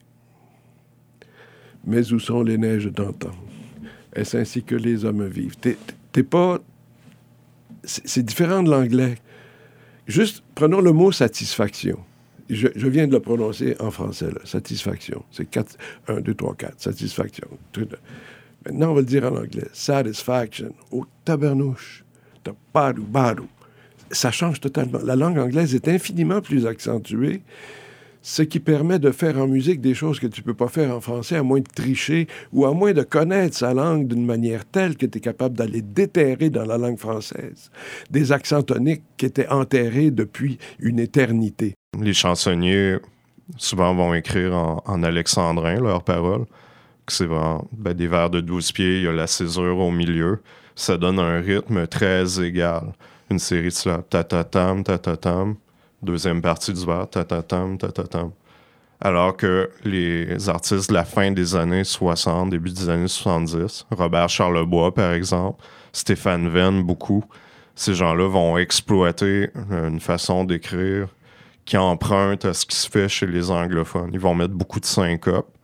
[1.85, 3.31] Mais où sont les neiges d'antan?
[4.13, 5.57] Est-ce ainsi que les hommes vivent?
[5.57, 6.59] T'es pas...
[7.83, 9.15] C'est différent de l'anglais.
[10.07, 11.99] Juste, prenons le mot satisfaction.
[12.53, 14.39] Je, viens de le prononcer en français, là.
[14.43, 15.23] satisfaction.
[15.31, 17.47] C'est 4, 1, 2, 3, 4, satisfaction.
[18.65, 19.67] Maintenant, on va le dire en anglais.
[19.73, 20.73] Satisfaction.
[20.91, 22.03] Au tabernouche.
[22.73, 23.47] Badou, badou.
[24.11, 24.99] Ça change totalement.
[25.03, 27.41] La langue anglaise est infiniment plus accentuée
[28.23, 30.95] ce qui permet de faire en musique des choses que tu ne peux pas faire
[30.95, 34.65] en français, à moins de tricher ou à moins de connaître sa langue d'une manière
[34.65, 37.69] telle que tu es capable d'aller déterrer dans la langue française
[38.09, 41.75] des accents toniques qui étaient enterrés depuis une éternité.
[41.99, 42.97] Les chansonniers,
[43.57, 46.45] souvent, vont écrire en, alexandrin leurs paroles.
[47.07, 50.41] C'est vraiment ben, des vers de 12 pieds, il y a la césure au milieu.
[50.75, 52.93] Ça donne un rythme très égal.
[53.29, 55.55] Une série de cela, ta-ta-tam, ta-ta-tam
[56.03, 58.31] deuxième partie du ta-ta-tam, ta-ta-tam.
[59.01, 64.29] Alors que les artistes de la fin des années 60, début des années 70, Robert
[64.29, 67.23] Charlebois par exemple, Stéphane Venn beaucoup,
[67.75, 71.07] ces gens-là vont exploiter une façon d'écrire
[71.65, 74.09] qui emprunte à ce qui se fait chez les anglophones.
[74.13, 75.55] Ils vont mettre beaucoup de syncopes.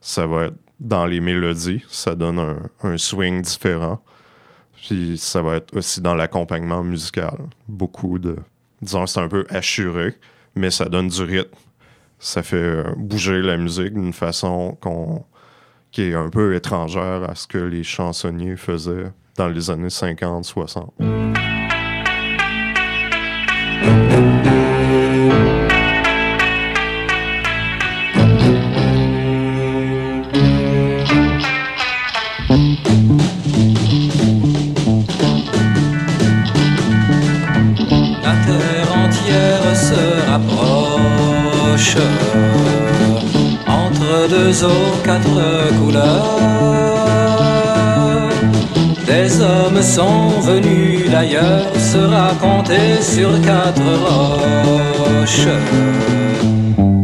[0.00, 4.02] Ça va être dans les mélodies, ça donne un, swing différent.
[4.74, 7.36] Puis ça va être aussi dans l'accompagnement musical.
[7.68, 8.36] Beaucoup de
[8.80, 10.16] disons, c'est un peu assuré,
[10.54, 11.54] mais ça donne du rythme.
[12.18, 14.76] Ça fait euh, bouger la musique d'une façon
[15.92, 20.90] qui est un peu étrangère à ce que les chansonniers faisaient dans les années 50-60.
[45.04, 46.38] Quatre couleurs.
[49.06, 55.48] Des hommes sont venus d'ailleurs se raconter sur quatre roches.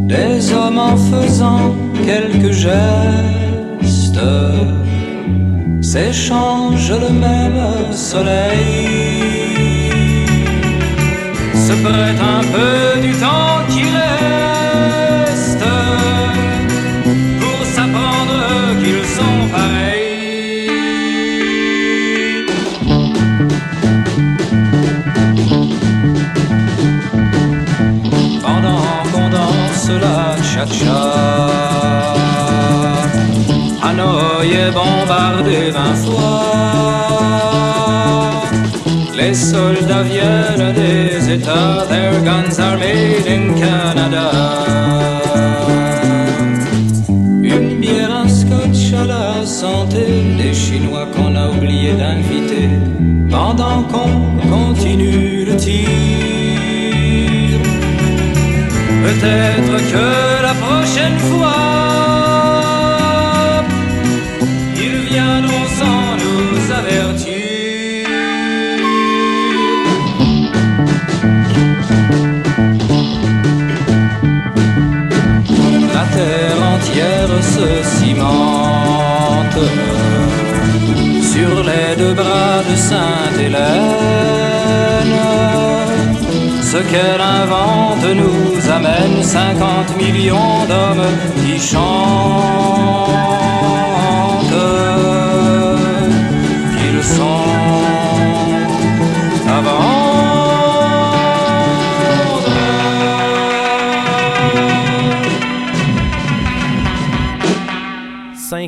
[0.07, 4.21] Des hommes en faisant quelques gestes
[5.81, 9.17] s'échangent le même soleil.
[11.55, 13.86] Se prête un peu du temps qui
[34.47, 36.45] Est bombardé vingt fois.
[39.17, 44.31] Les soldats viennent des États, their guns are made in Canada.
[47.43, 50.05] Une bière, un scotch à la santé,
[50.39, 52.71] des Chinois qu'on a oublié d'inviter,
[53.29, 55.89] pendant qu'on continue le tir.
[59.03, 61.86] Peut-être que la prochaine fois,
[81.47, 83.93] sur les deux bras de Sainte-Hélène.
[86.63, 91.09] Ce qu'elle invente nous amène 50 millions d'hommes
[91.41, 91.87] qui chantent,
[96.77, 97.46] qu'ils sont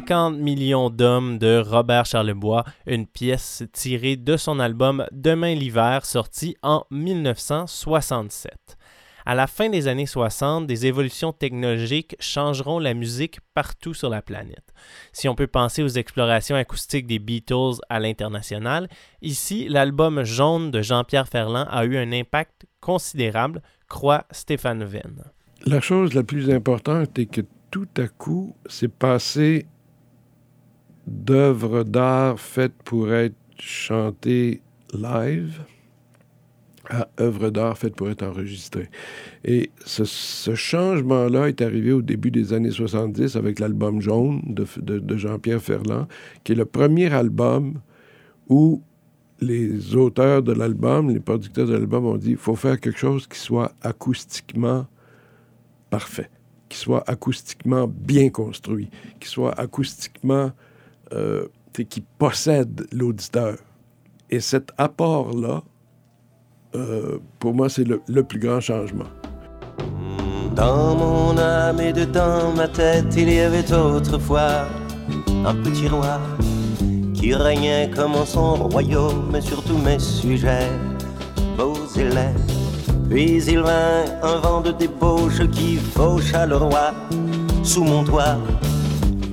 [0.09, 6.57] 50 millions d'hommes de Robert Charlebois, une pièce tirée de son album Demain l'hiver sorti
[6.63, 8.79] en 1967.
[9.27, 14.23] À la fin des années 60, des évolutions technologiques changeront la musique partout sur la
[14.23, 14.73] planète.
[15.13, 18.89] Si on peut penser aux explorations acoustiques des Beatles à l'international,
[19.21, 25.23] ici, l'album Jaune de Jean-Pierre Ferland a eu un impact considérable, croit Stéphane Venn.
[25.67, 29.67] La chose la plus importante est que tout à coup, c'est passé
[31.29, 34.63] d'œuvres d'art faites pour être chantées
[34.95, 35.61] live
[36.89, 38.89] à œuvre d'art faite pour être enregistrée.
[39.45, 44.67] Et ce, changement-là est arrivé au début des années 70 avec l'album Jaune de-
[44.99, 46.07] de Jean-Pierre Ferland,
[46.45, 47.75] qui est le premier album
[48.49, 48.83] où
[49.43, 53.27] les auteurs de l'album, les producteurs de l'album ont dit il faut faire quelque chose
[53.27, 54.87] qui soit acoustiquement
[55.91, 56.31] parfait,
[56.71, 58.89] qui soit acoustiquement bien construit,
[59.21, 60.53] qui soit acoustiquement
[61.13, 61.47] euh,
[61.85, 63.57] qui possède l'auditeur.
[64.31, 65.63] Et cet apport-là,
[66.75, 69.07] euh, pour moi, c'est le, plus grand changement.
[70.55, 74.67] Dans mon âme et dedans ma tête, il y avait autrefois
[75.47, 76.21] un petit roi
[77.15, 80.69] qui régnait comme en son royaume sur tous mes sujets,
[81.57, 82.35] beaux et laids.
[83.09, 86.93] Puis il vint un vent de débauche qui faucha le roi
[87.63, 88.37] sous mon toit.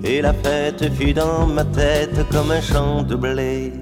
[0.08, 3.74] Et la fête fut dans ma tête comme un champ de blé,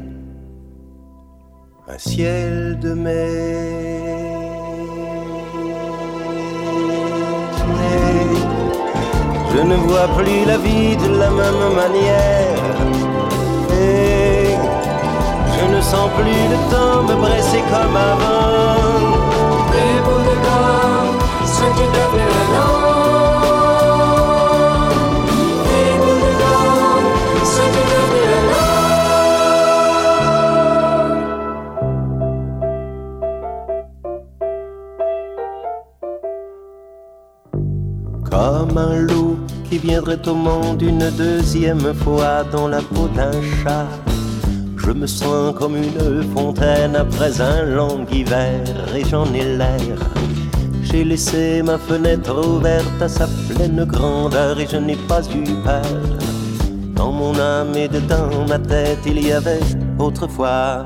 [1.90, 4.34] un ciel de mai.
[9.54, 12.78] Je ne vois plus la vie de la même manière.
[13.72, 14.56] Et
[15.56, 18.80] je ne sens plus le temps me presser comme avant.
[19.74, 22.23] Les bouts de gomme
[38.76, 39.38] Un loup
[39.70, 43.86] qui viendrait au monde une deuxième fois dans la peau d'un chat.
[44.78, 48.64] Je me sens comme une fontaine après un long hiver
[48.96, 49.98] et j'en ai l'air.
[50.82, 56.02] J'ai laissé ma fenêtre ouverte à sa pleine grandeur et je n'ai pas eu peur.
[56.96, 59.60] Dans mon âme et dedans ma tête, il y avait
[60.00, 60.84] autrefois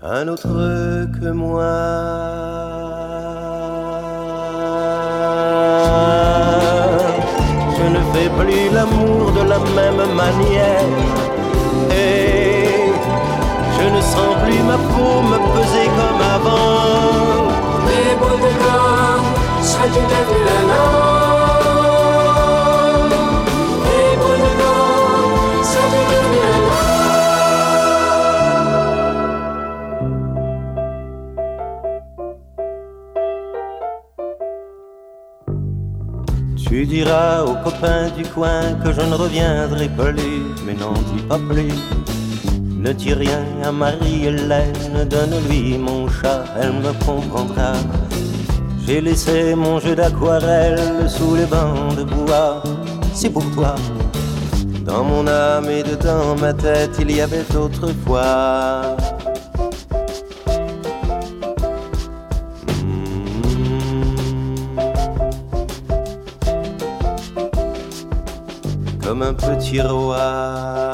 [0.00, 2.69] un autre que moi.
[8.00, 10.88] Ne fais plus l'amour de la même manière.
[11.90, 12.92] Et
[13.76, 17.48] je ne sens plus ma peau me peser comme avant.
[17.86, 21.29] Les bouts de sont-ils devenus un
[36.70, 41.36] Tu diras aux copains du coin que je ne reviendrai plus, mais n'en dis pas
[41.36, 41.74] plus.
[42.78, 47.72] Ne dis rien à Marie-Hélène, donne-lui mon chat, elle me comprendra.
[48.86, 52.62] J'ai laissé mon jeu d'aquarelle sous les bancs de bois,
[53.14, 53.74] c'est pour toi.
[54.86, 58.96] Dans mon âme et dedans ma tête, il y avait autrefois.
[69.22, 70.89] Un petit roi.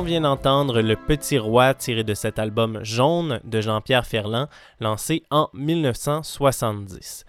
[0.00, 4.48] On vient d'entendre Le Petit Roi tiré de cet album Jaune de Jean-Pierre Ferland,
[4.80, 7.26] lancé en 1970.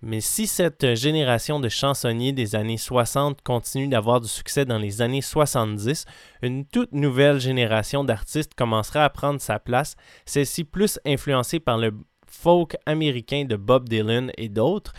[0.00, 5.02] Mais si cette génération de chansonniers des années 60 continue d'avoir du succès dans les
[5.02, 6.06] années 70,
[6.40, 9.94] une toute nouvelle génération d'artistes commencera à prendre sa place,
[10.24, 11.92] celle-ci plus influencée par le
[12.26, 14.94] folk américain de Bob Dylan et d'autres,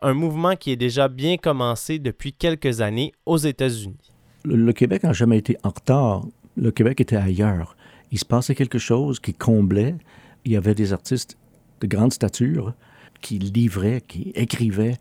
[0.00, 4.14] un mouvement qui est déjà bien commencé depuis quelques années aux États-Unis.
[4.46, 6.24] Le, Québec n'a jamais été en retard.
[6.56, 7.76] Le Québec était ailleurs.
[8.10, 9.94] Il se passait quelque chose qui comblait.
[10.44, 11.38] Il y avait des artistes
[11.80, 12.74] de grande stature
[13.20, 14.98] qui livraient, qui écrivaient.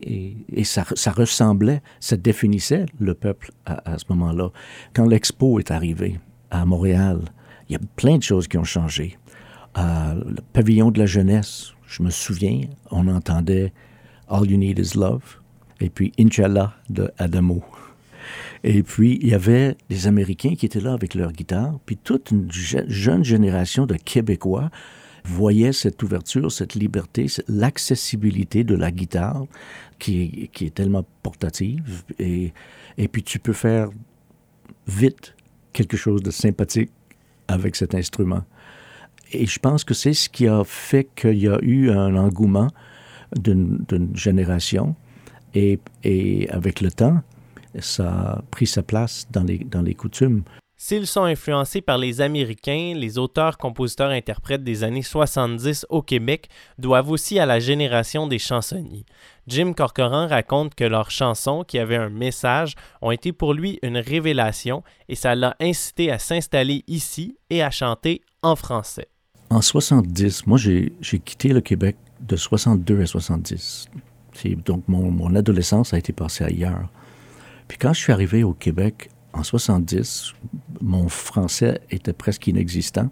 [0.00, 4.50] et, ça, ressemblait, ça définissait le peuple à, ce moment-là.
[4.92, 6.20] Quand l'expo est arrivé
[6.50, 7.20] à Montréal,
[7.68, 9.18] il y a plein de choses qui ont changé.
[9.78, 13.72] Euh, le pavillon de la jeunesse, je me souviens, on entendait
[14.28, 15.40] All You Need Is Love
[15.80, 17.64] et puis Inch'Allah de Adamo.
[18.62, 22.30] Et puis, il y avait des Américains qui étaient là avec leur guitare, puis toute
[22.30, 24.70] une je jeune génération de Québécois
[25.26, 29.46] voyait cette ouverture, cette liberté, l'accessibilité de la guitare
[29.98, 32.04] qui est, qui est tellement portative.
[32.18, 32.52] Et,
[32.98, 33.88] et puis, tu peux faire
[34.86, 35.34] vite
[35.72, 36.90] quelque chose de sympathique
[37.48, 38.44] avec cet instrument.
[39.32, 42.68] Et je pense que c'est ce qui a fait qu'il y a eu un engouement
[43.36, 44.94] d'une génération.
[45.54, 47.22] Et, et, avec le temps,
[47.80, 50.42] ça a pris sa place dans les, dans les coutumes.
[50.76, 56.48] S'ils sont influencés par les Américains, les auteurs, compositeurs, interprètes des années 70 au Québec
[56.78, 59.06] doivent aussi à la génération des chansonniers.
[59.46, 63.96] Jim Corcoran raconte que leurs chansons, qui avaient un message, ont été pour lui une
[63.96, 69.08] révélation et ça l'a incité à s'installer ici et à chanter en français.
[69.50, 70.92] En 70, moi j'ai
[71.24, 73.88] quitté le Québec de 62 à 70.
[74.66, 76.90] Donc mon, mon adolescence a été passée ailleurs.
[77.74, 80.34] Puis quand je suis arrivé au Québec en 70,
[80.80, 83.10] mon français était presque inexistant.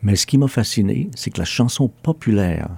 [0.00, 2.70] Mais ce qui m'a fasciné, c'est que la chanson populaire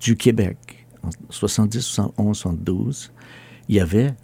[0.00, 3.12] du Québec, en 70, 71, 72,
[3.68, 4.14] il y avait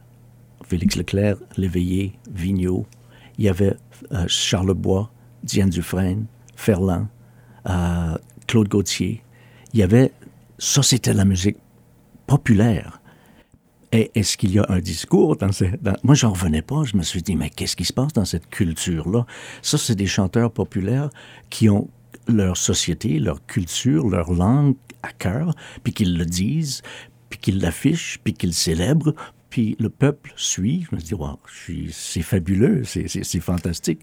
[0.64, 2.86] Félix Leclerc, Léveillé, Vigneault,
[3.36, 3.74] il y avait
[4.12, 5.10] euh, Charles Bois,
[5.42, 7.08] Diane Dufresne, Ferland,
[7.68, 9.24] euh, Claude Gauthier.
[9.72, 10.12] Il y avait,
[10.58, 11.56] ça c'était la musique
[12.28, 13.00] populaire.
[13.93, 15.70] Est-ce qu'il y a un discours dans ces...
[15.80, 15.97] Dans...
[16.03, 16.82] Moi, j'en revenais pas.
[16.84, 19.26] Je me suis dit, mais qu'est-ce qui se passe dans cette culture-là?
[19.62, 21.11] Ça, c'est des chanteurs populaires
[21.51, 21.89] qui ont
[22.28, 26.82] leur société, leur culture, leur langue à cœur, puis qu'ils le disent,
[27.30, 29.14] puis qu'ils l'affichent, puis qu'ils célèbrent,
[29.51, 30.87] puis le peuple suit.
[30.91, 31.39] Je me dis, wow,
[31.91, 34.01] c'est fabuleux, c'est fantastique.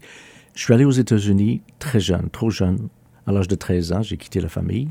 [0.54, 2.88] Je suis allé aux États-Unis très jeune, trop jeune.
[3.26, 4.88] À l'âge de 13 ans, j'ai quitté la famille.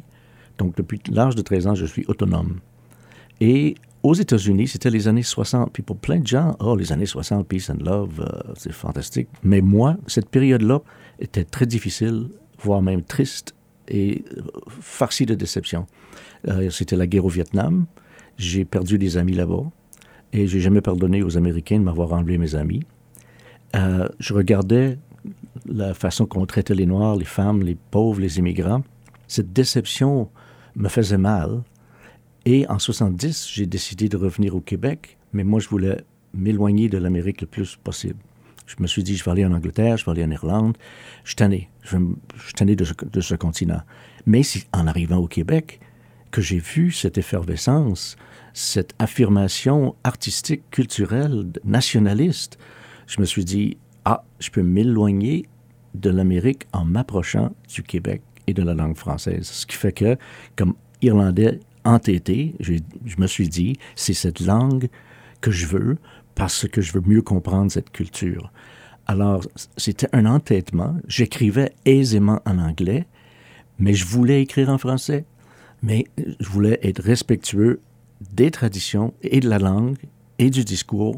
[0.58, 2.60] Donc, depuis l'âge de 13 ans, je suis autonome.
[3.42, 5.72] Et aux États-Unis, c'était les années 60.
[5.72, 9.30] Puis pour plein de gens, oh, les années 60, peace and love, euh, c'est fantastique.
[9.44, 10.82] Mais moi, cette période-là
[11.20, 12.28] était très difficile,
[12.60, 13.56] voire même triste
[13.88, 15.88] et euh, farcie de déception.
[16.50, 17.86] Euh, c'était la guerre au Vietnam.
[18.38, 19.64] J'ai perdu des amis là-bas.
[20.34, 22.82] Et j'ai jamais pardonné aux Américains de m'avoir enlevé mes amis.
[24.20, 24.98] Je regardais
[25.68, 28.84] la façon qu'on traitait les Noirs, les femmes, les pauvres, les immigrants.
[29.28, 30.30] Cette déception
[30.76, 31.62] me faisait mal
[32.46, 36.98] et en 70, j'ai décidé de revenir au Québec, mais moi, je voulais m'éloigner de
[36.98, 38.20] l'Amérique le plus possible.
[38.66, 40.78] Je me suis dit, je vais aller en Angleterre, je vais aller en Irlande.
[41.24, 41.70] Je suis tanné.
[41.84, 43.82] Je, suis de ce, continent.
[44.26, 45.80] Mais c'est en arrivant au Québec
[46.32, 48.16] que j'ai vu cette effervescence,
[48.54, 52.58] cette affirmation artistique, culturelle, nationaliste.
[53.08, 55.48] Je me suis dit, ah, je peux m'éloigner
[55.94, 59.46] de l'Amérique en m'approchant du Québec et de la langue française.
[59.46, 60.18] Ce qui fait que,
[60.56, 62.74] comme Irlandais entêté, je,
[63.18, 64.90] me suis dit, c'est cette langue
[65.42, 65.98] que je veux
[66.36, 68.52] parce que je veux mieux comprendre cette culture.
[69.06, 69.44] Alors,
[69.78, 70.96] c'était un entêtement.
[71.08, 73.06] J'écrivais aisément en anglais,
[73.78, 75.26] mais je voulais écrire en français.
[75.82, 76.06] Mais
[76.40, 77.82] je voulais être respectueux
[78.32, 79.98] des traditions et de la langue
[80.40, 81.16] et du discours,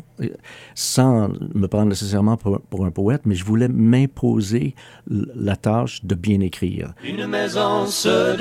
[0.74, 4.76] sans me prendre nécessairement pour, un poète, mais je voulais m'imposer
[5.08, 6.94] la tâche de bien écrire.
[7.04, 8.36] Une maison se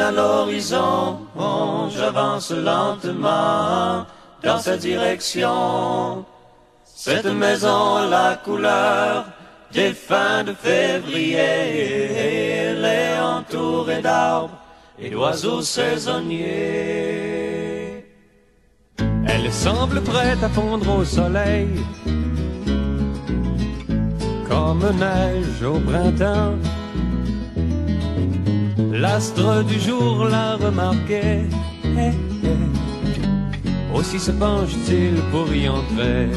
[0.00, 1.18] à l'horizon,
[1.90, 4.06] j'avance lentement
[4.42, 6.24] dans sa direction.
[6.84, 9.26] Cette maison, la couleur
[9.72, 14.58] des fins de février, elle est entourée d'arbres
[14.98, 16.46] et d'oiseaux saisonniers.
[19.28, 21.68] Elle semble prête à fondre au soleil,
[24.48, 26.56] comme neige au printemps.
[28.98, 31.42] L'astre du jour l'a remarqué,
[31.84, 32.12] eh,
[32.44, 33.94] eh.
[33.94, 36.28] aussi se penche-t-il pour y entrer.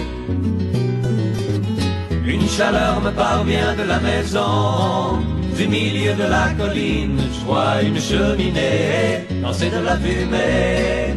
[2.26, 5.20] Une chaleur me parvient de la maison,
[5.57, 11.16] du milieu de la colline, je vois une cheminée, lancer de la fumée.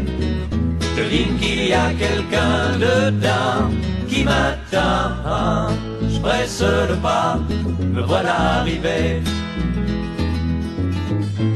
[0.81, 3.69] Je devine qu'il y a quelqu'un dedans
[4.09, 5.75] qui m'attend.
[6.09, 7.41] Je presse le pas,
[7.93, 9.23] me voilà arrivé.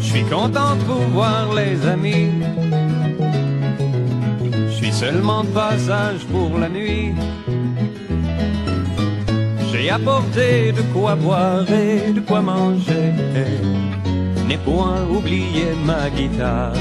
[0.01, 2.31] Je suis content de vous voir les amis.
[4.69, 7.15] Je suis seulement de passage pour la nuit.
[9.71, 13.13] J'ai apporté de quoi boire et de quoi manger.
[14.47, 16.73] N'ai point oublié ma guitare.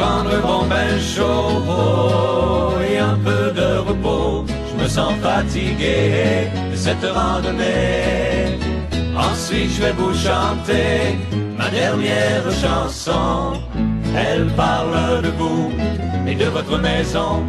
[0.00, 4.44] prendre un bon bain chaud et un peu de repos?
[4.68, 8.69] Je me sens fatigué de cette randonnée.
[9.16, 11.18] Ensuite, je vais vous chanter
[11.56, 13.60] ma dernière chanson.
[14.16, 15.70] Elle parle de vous
[16.26, 17.44] et de votre maison.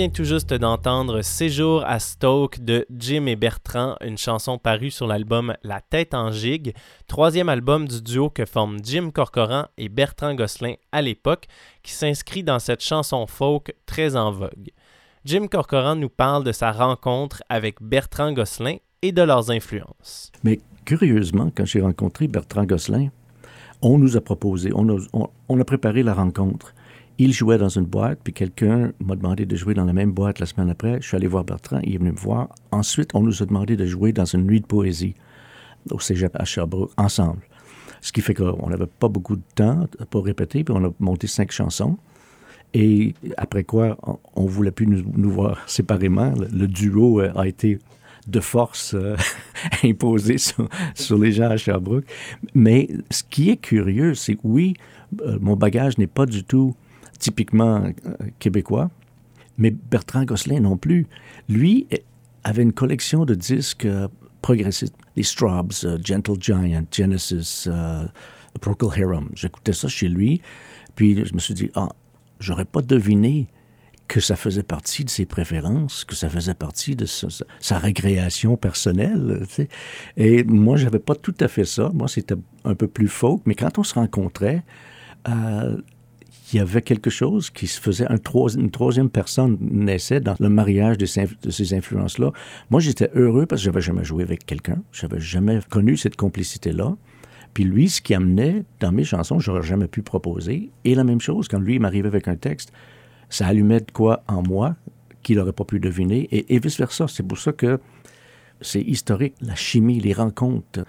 [0.00, 5.06] Vient tout juste d'entendre Séjour à Stoke de Jim et Bertrand, une chanson parue sur
[5.06, 6.72] l'album La tête en gigue,
[7.06, 11.48] troisième album du duo que forment Jim Corcoran et Bertrand Gosselin à l'époque,
[11.82, 14.70] qui s'inscrit dans cette chanson folk très en vogue.
[15.26, 20.32] Jim Corcoran nous parle de sa rencontre avec Bertrand Gosselin et de leurs influences.
[20.44, 23.08] Mais curieusement, quand j'ai rencontré Bertrand Gosselin,
[23.82, 26.72] on nous a proposé, on a, on- on a préparé la rencontre.
[27.22, 30.38] Il jouait dans une boîte, puis quelqu'un m'a demandé de jouer dans la même boîte
[30.38, 31.02] la semaine après.
[31.02, 32.48] Je suis allé voir Bertrand, il est venu me voir.
[32.70, 35.14] Ensuite, on nous a demandé de jouer dans une nuit de poésie
[35.90, 37.42] au cégep à Sherbrooke, ensemble.
[38.00, 41.26] Ce qui fait qu'on n'avait pas beaucoup de temps pour répéter, puis on a monté
[41.26, 41.98] cinq chansons.
[42.72, 43.98] Et après quoi,
[44.34, 46.32] on voulait plus nous, voir séparément.
[46.50, 47.80] Le, duo euh, a été
[48.28, 49.14] de force euh,
[49.84, 52.06] imposé sur, sur les gens à Sherbrooke.
[52.54, 54.72] Mais ce qui est curieux, c'est que oui,
[55.20, 56.74] euh, mon bagage n'est pas du tout
[57.20, 57.92] typiquement euh,
[58.40, 58.90] québécois,
[59.58, 61.06] mais Bertrand Gosselin non plus.
[61.48, 62.02] Lui eh,
[62.42, 64.08] avait une collection de disques euh,
[64.42, 68.06] progressistes, les Straubs, euh, Gentle Giant, Genesis, euh,
[68.60, 69.30] Procol Harum.
[69.34, 70.40] J'écoutais ça chez lui,
[70.96, 71.90] puis je me suis dit, ah,
[72.40, 73.48] j'aurais pas deviné
[74.08, 79.46] que ça faisait partie de ses préférences, que ça faisait partie de sa, récréation personnelle.
[80.16, 81.92] Et moi, j'avais pas tout à fait ça.
[81.94, 83.42] Moi, c'était un peu plus folk.
[83.46, 84.64] Mais quand on se rencontrait,
[85.28, 85.76] euh,
[86.52, 90.98] il y avait quelque chose qui se faisait, une troisième personne naissait dans le mariage
[90.98, 92.32] de ces, influences-là.
[92.70, 96.96] Moi, j'étais heureux parce que j'avais jamais joué avec quelqu'un, j'avais jamais connu cette complicité-là.
[97.54, 100.70] Puis lui, ce qui amenait dans mes chansons, j'aurais jamais pu proposer.
[100.84, 102.72] Et la même chose, quand lui m'arrivait avec un texte,
[103.28, 104.76] ça allumait de quoi en moi
[105.22, 107.06] qu'il n'aurait pas pu deviner, et, et vice-versa.
[107.08, 107.78] C'est pour ça que
[108.60, 110.84] c'est historique, la chimie, les rencontres.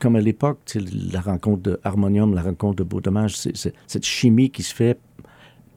[0.00, 0.58] Comme à l'époque,
[1.12, 4.98] la rencontre de Harmonium, la rencontre de Beau Dommage, c'est cette chimie qui se fait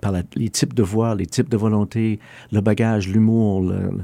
[0.01, 2.19] par les types de voix, les types de volonté,
[2.51, 4.03] le bagage, l'humour, le- le-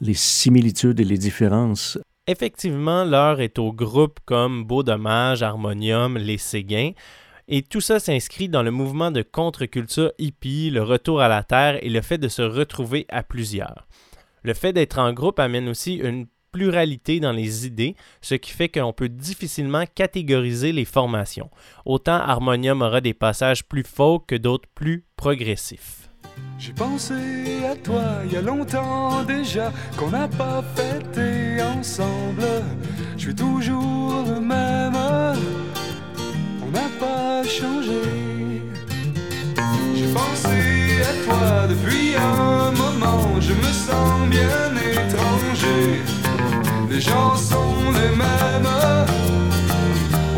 [0.00, 1.98] les similitudes et les différences.
[2.26, 6.92] Effectivement, l'heure est au groupe comme Beau Dommage, Harmonium, Les Séguins.
[7.48, 11.78] Et tout ça s'inscrit dans le mouvement de contre-culture hippie, le retour à la terre
[11.84, 13.86] et le fait de se retrouver à plusieurs.
[14.42, 18.68] Le fait d'être en groupe amène aussi une pluralité dans les idées, ce qui fait
[18.68, 21.50] qu'on peut difficilement catégoriser les formations.
[21.84, 26.08] Autant Harmonium aura des passages plus folk que d'autres plus progressifs.
[26.56, 27.14] J'ai pensé
[27.68, 32.46] à toi il y a longtemps déjà qu'on n'a pas fêté ensemble.
[33.16, 34.94] Je suis toujours le même,
[36.62, 38.00] on n'a pas changé.
[39.96, 46.13] J'ai pensé à toi depuis un moment, je me sens bien étranger.
[46.94, 48.68] Les gens sont les mêmes,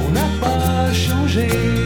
[0.07, 1.86] on n'a pas changé.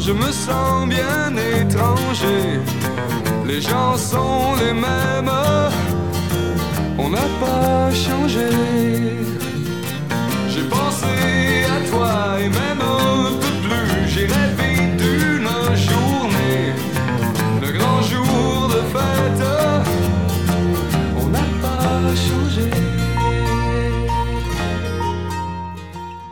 [0.00, 2.60] Je me sens bien étranger.
[3.46, 5.30] Les gens sont les mêmes,
[6.98, 8.55] on n'a pas changé.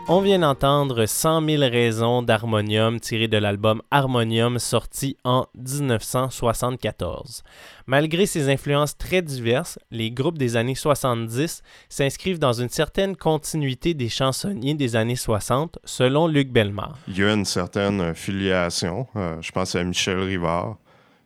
[0.07, 7.43] On vient d'entendre 100 000 raisons d'Harmonium tiré de l'album Harmonium sorti en 1974.
[7.87, 13.95] Malgré ses influences très diverses, les groupes des années 70 s'inscrivent dans une certaine continuité
[13.95, 16.99] des chansonniers des années 60, selon Luc Bellemare.
[17.09, 19.07] Il y a une certaine euh, filiation.
[19.17, 20.77] Euh, je pense à Michel Rivard,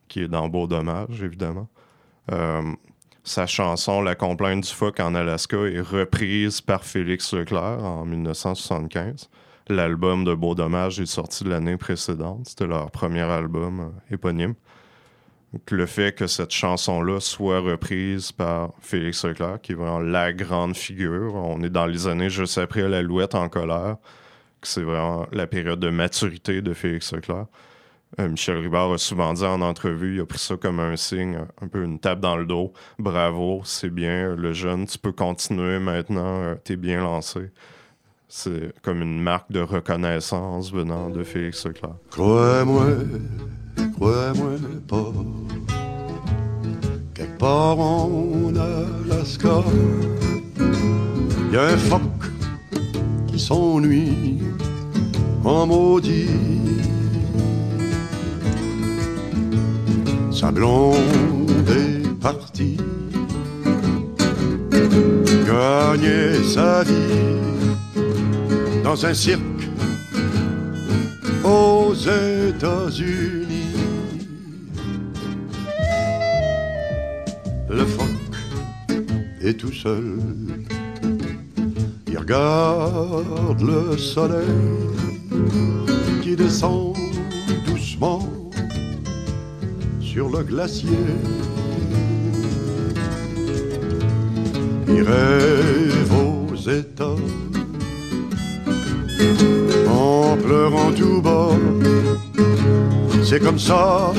[0.06, 1.66] qui est dans Beau Dommage, évidemment.
[2.30, 2.62] Euh,
[3.28, 9.28] sa chanson La complainte du phoque en Alaska est reprise par Félix Leclerc en 1975.
[9.68, 12.48] L'album de Beau Dommage est sorti l'année précédente.
[12.48, 14.54] C'était leur premier album euh, éponyme.
[15.70, 20.74] Le fait que cette chanson-là soit reprise par Félix Leclerc, qui est vraiment la grande
[20.74, 23.96] figure, on est dans les années juste après L'Alouette en colère,
[24.60, 27.46] que c'est vraiment la période de maturité de Félix Leclerc.
[28.18, 31.38] Euh, Michel Ribard a souvent dit en entrevue, il a pris ça comme un signe,
[31.60, 32.72] un peu une tape dans le dos.
[32.98, 37.50] Bravo, c'est bien, le jeune, tu peux continuer maintenant, euh, t'es bien lancé.
[38.26, 41.96] C'est comme une marque de reconnaissance venant de Félix Leclerc.
[42.10, 42.86] Crois-moi,
[43.94, 44.52] crois-moi
[44.86, 45.12] pas.
[47.14, 49.62] Quelque part en Alaska,
[51.52, 52.02] y a un phoque
[53.26, 54.42] qui s'ennuie
[55.44, 56.77] en maudit.
[60.40, 62.76] Sa blonde est partie
[65.44, 67.34] gagner sa vie
[68.84, 69.42] dans un cirque
[71.42, 73.74] aux États-Unis.
[77.68, 78.38] Le phoque
[79.42, 80.20] est tout seul.
[82.06, 84.46] Il regarde le soleil
[86.22, 86.96] qui descend
[87.66, 88.37] doucement
[90.26, 90.88] le glacier.
[94.88, 97.14] Il rêve aux États
[99.88, 101.50] en pleurant tout bas.
[103.22, 104.12] C'est comme ça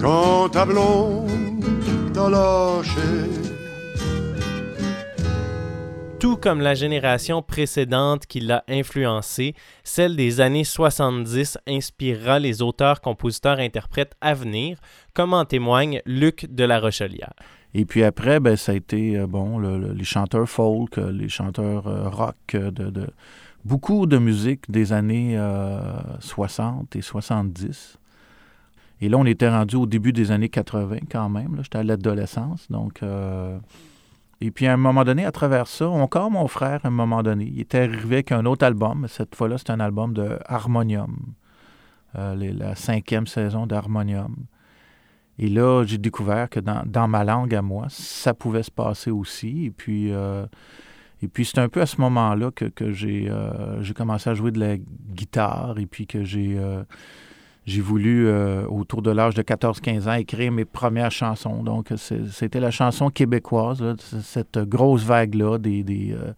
[0.00, 1.64] quand ta blonde
[2.12, 3.15] t'a lâché.
[6.36, 13.00] Tout comme la génération précédente qui l'a influencé, celle des années 70 inspirera les auteurs,
[13.00, 14.78] compositeurs, interprètes à venir,
[15.14, 17.32] comme en témoigne Luc de la Rochelière.
[17.72, 21.10] Et puis après, ben, ça a été euh, bon, le- le- les chanteurs folk, euh,
[21.10, 23.06] les chanteurs euh, rock, de,
[23.64, 25.80] beaucoup de musique des années euh,
[26.20, 27.96] 60 et 70.
[29.00, 31.56] Et là, on était rendu au début des années 80 quand même.
[31.62, 32.70] J'étais à l'adolescence.
[32.70, 33.00] Donc,
[34.40, 37.22] et puis à un moment donné, à travers ça, encore mon frère, à un moment
[37.22, 39.06] donné, il était arrivé avec un autre album.
[39.08, 41.16] Cette fois-là, c'est un album de Harmonium.
[42.16, 44.36] Euh, la cinquième saison d'Harmonium.
[45.38, 49.10] Et là, j'ai découvert que dans, dans ma langue à moi, ça pouvait se passer
[49.10, 49.66] aussi.
[49.66, 50.46] Et puis, euh,
[51.20, 54.34] et puis c'est un peu à ce moment-là que, que j'ai euh, j'ai commencé à
[54.34, 56.58] jouer de la guitare et puis que j'ai
[57.66, 61.64] j'ai voulu, euh, autour de l'âge de 14-15 ans, écrire mes premières chansons.
[61.64, 63.82] Donc, c'était la chanson québécoise,
[64.22, 66.32] cette grosse vague-là des, des euh,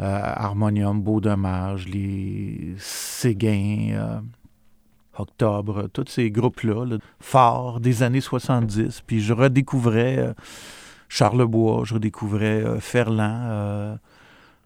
[0.00, 4.22] euh, Harmonium, Beau Dommage, les Séguin,
[5.18, 9.02] Octobre, tous ces groupes-là, là, forts des années 70.
[9.06, 10.34] Puis je redécouvrais
[11.10, 13.98] Charlebois, je redécouvrais Ferland,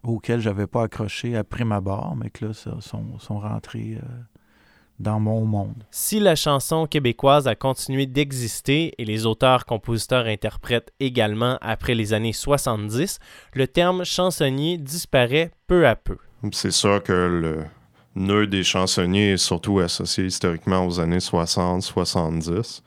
[0.01, 3.97] auquel je n'avais pas accroché après ma barre, mais que là, sont, sont rentrés
[4.99, 5.83] dans mon monde.
[5.91, 12.13] Si la chanson québécoise a continué d'exister et les auteurs, compositeurs, interprètes également après les
[12.13, 13.19] années 70,
[13.53, 16.17] le terme chansonnier disparaît peu à peu.
[16.51, 17.65] C'est sûr que le
[18.15, 22.81] nœud des chansonniers est surtout associé historiquement aux années 60-70.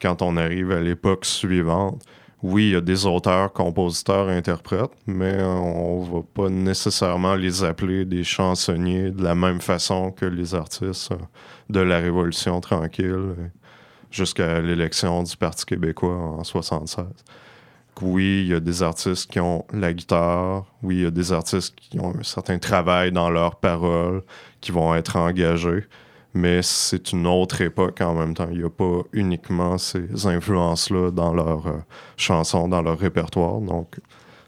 [0.00, 2.02] Quand on arrive à l'époque suivante,
[2.42, 8.04] oui, il y a des auteurs, compositeurs, interprètes, mais on va pas nécessairement les appeler
[8.04, 11.12] des chansonniers de la même façon que les artistes
[11.70, 13.50] de la Révolution tranquille
[14.10, 17.06] jusqu'à l'élection du Parti québécois en 76.
[18.02, 20.66] Oui, il y a des artistes qui ont la guitare.
[20.82, 24.22] Oui, il y a des artistes qui ont un certain travail dans leurs paroles,
[24.60, 25.84] qui vont être engagés.
[26.36, 28.48] Mais c'est une autre époque en même temps.
[28.50, 31.78] Il n'y a pas uniquement ces influences-là dans leurs euh,
[32.18, 33.58] chansons, dans leur répertoire.
[33.60, 33.98] Donc,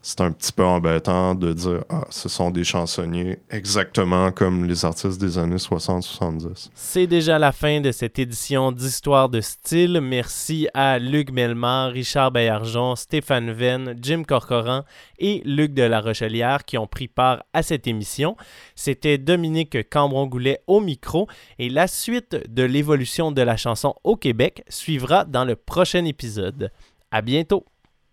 [0.03, 4.85] c'est un petit peu embêtant de dire Ah, ce sont des chansonniers exactement comme les
[4.85, 6.71] artistes des années 60-70.
[6.75, 10.01] C'est déjà la fin de cette édition d'Histoire de style.
[10.01, 14.85] Merci à Luc Melmar, Richard Baillargeon, Stéphane Venn, Jim Corcoran
[15.19, 18.37] et Luc de la Rochelière qui ont pris part à cette émission.
[18.75, 21.29] C'était Dominique Cambron-Goulet au micro
[21.59, 26.71] et la suite de l'évolution de la chanson au Québec suivra dans le prochain épisode.
[27.11, 27.65] À bientôt!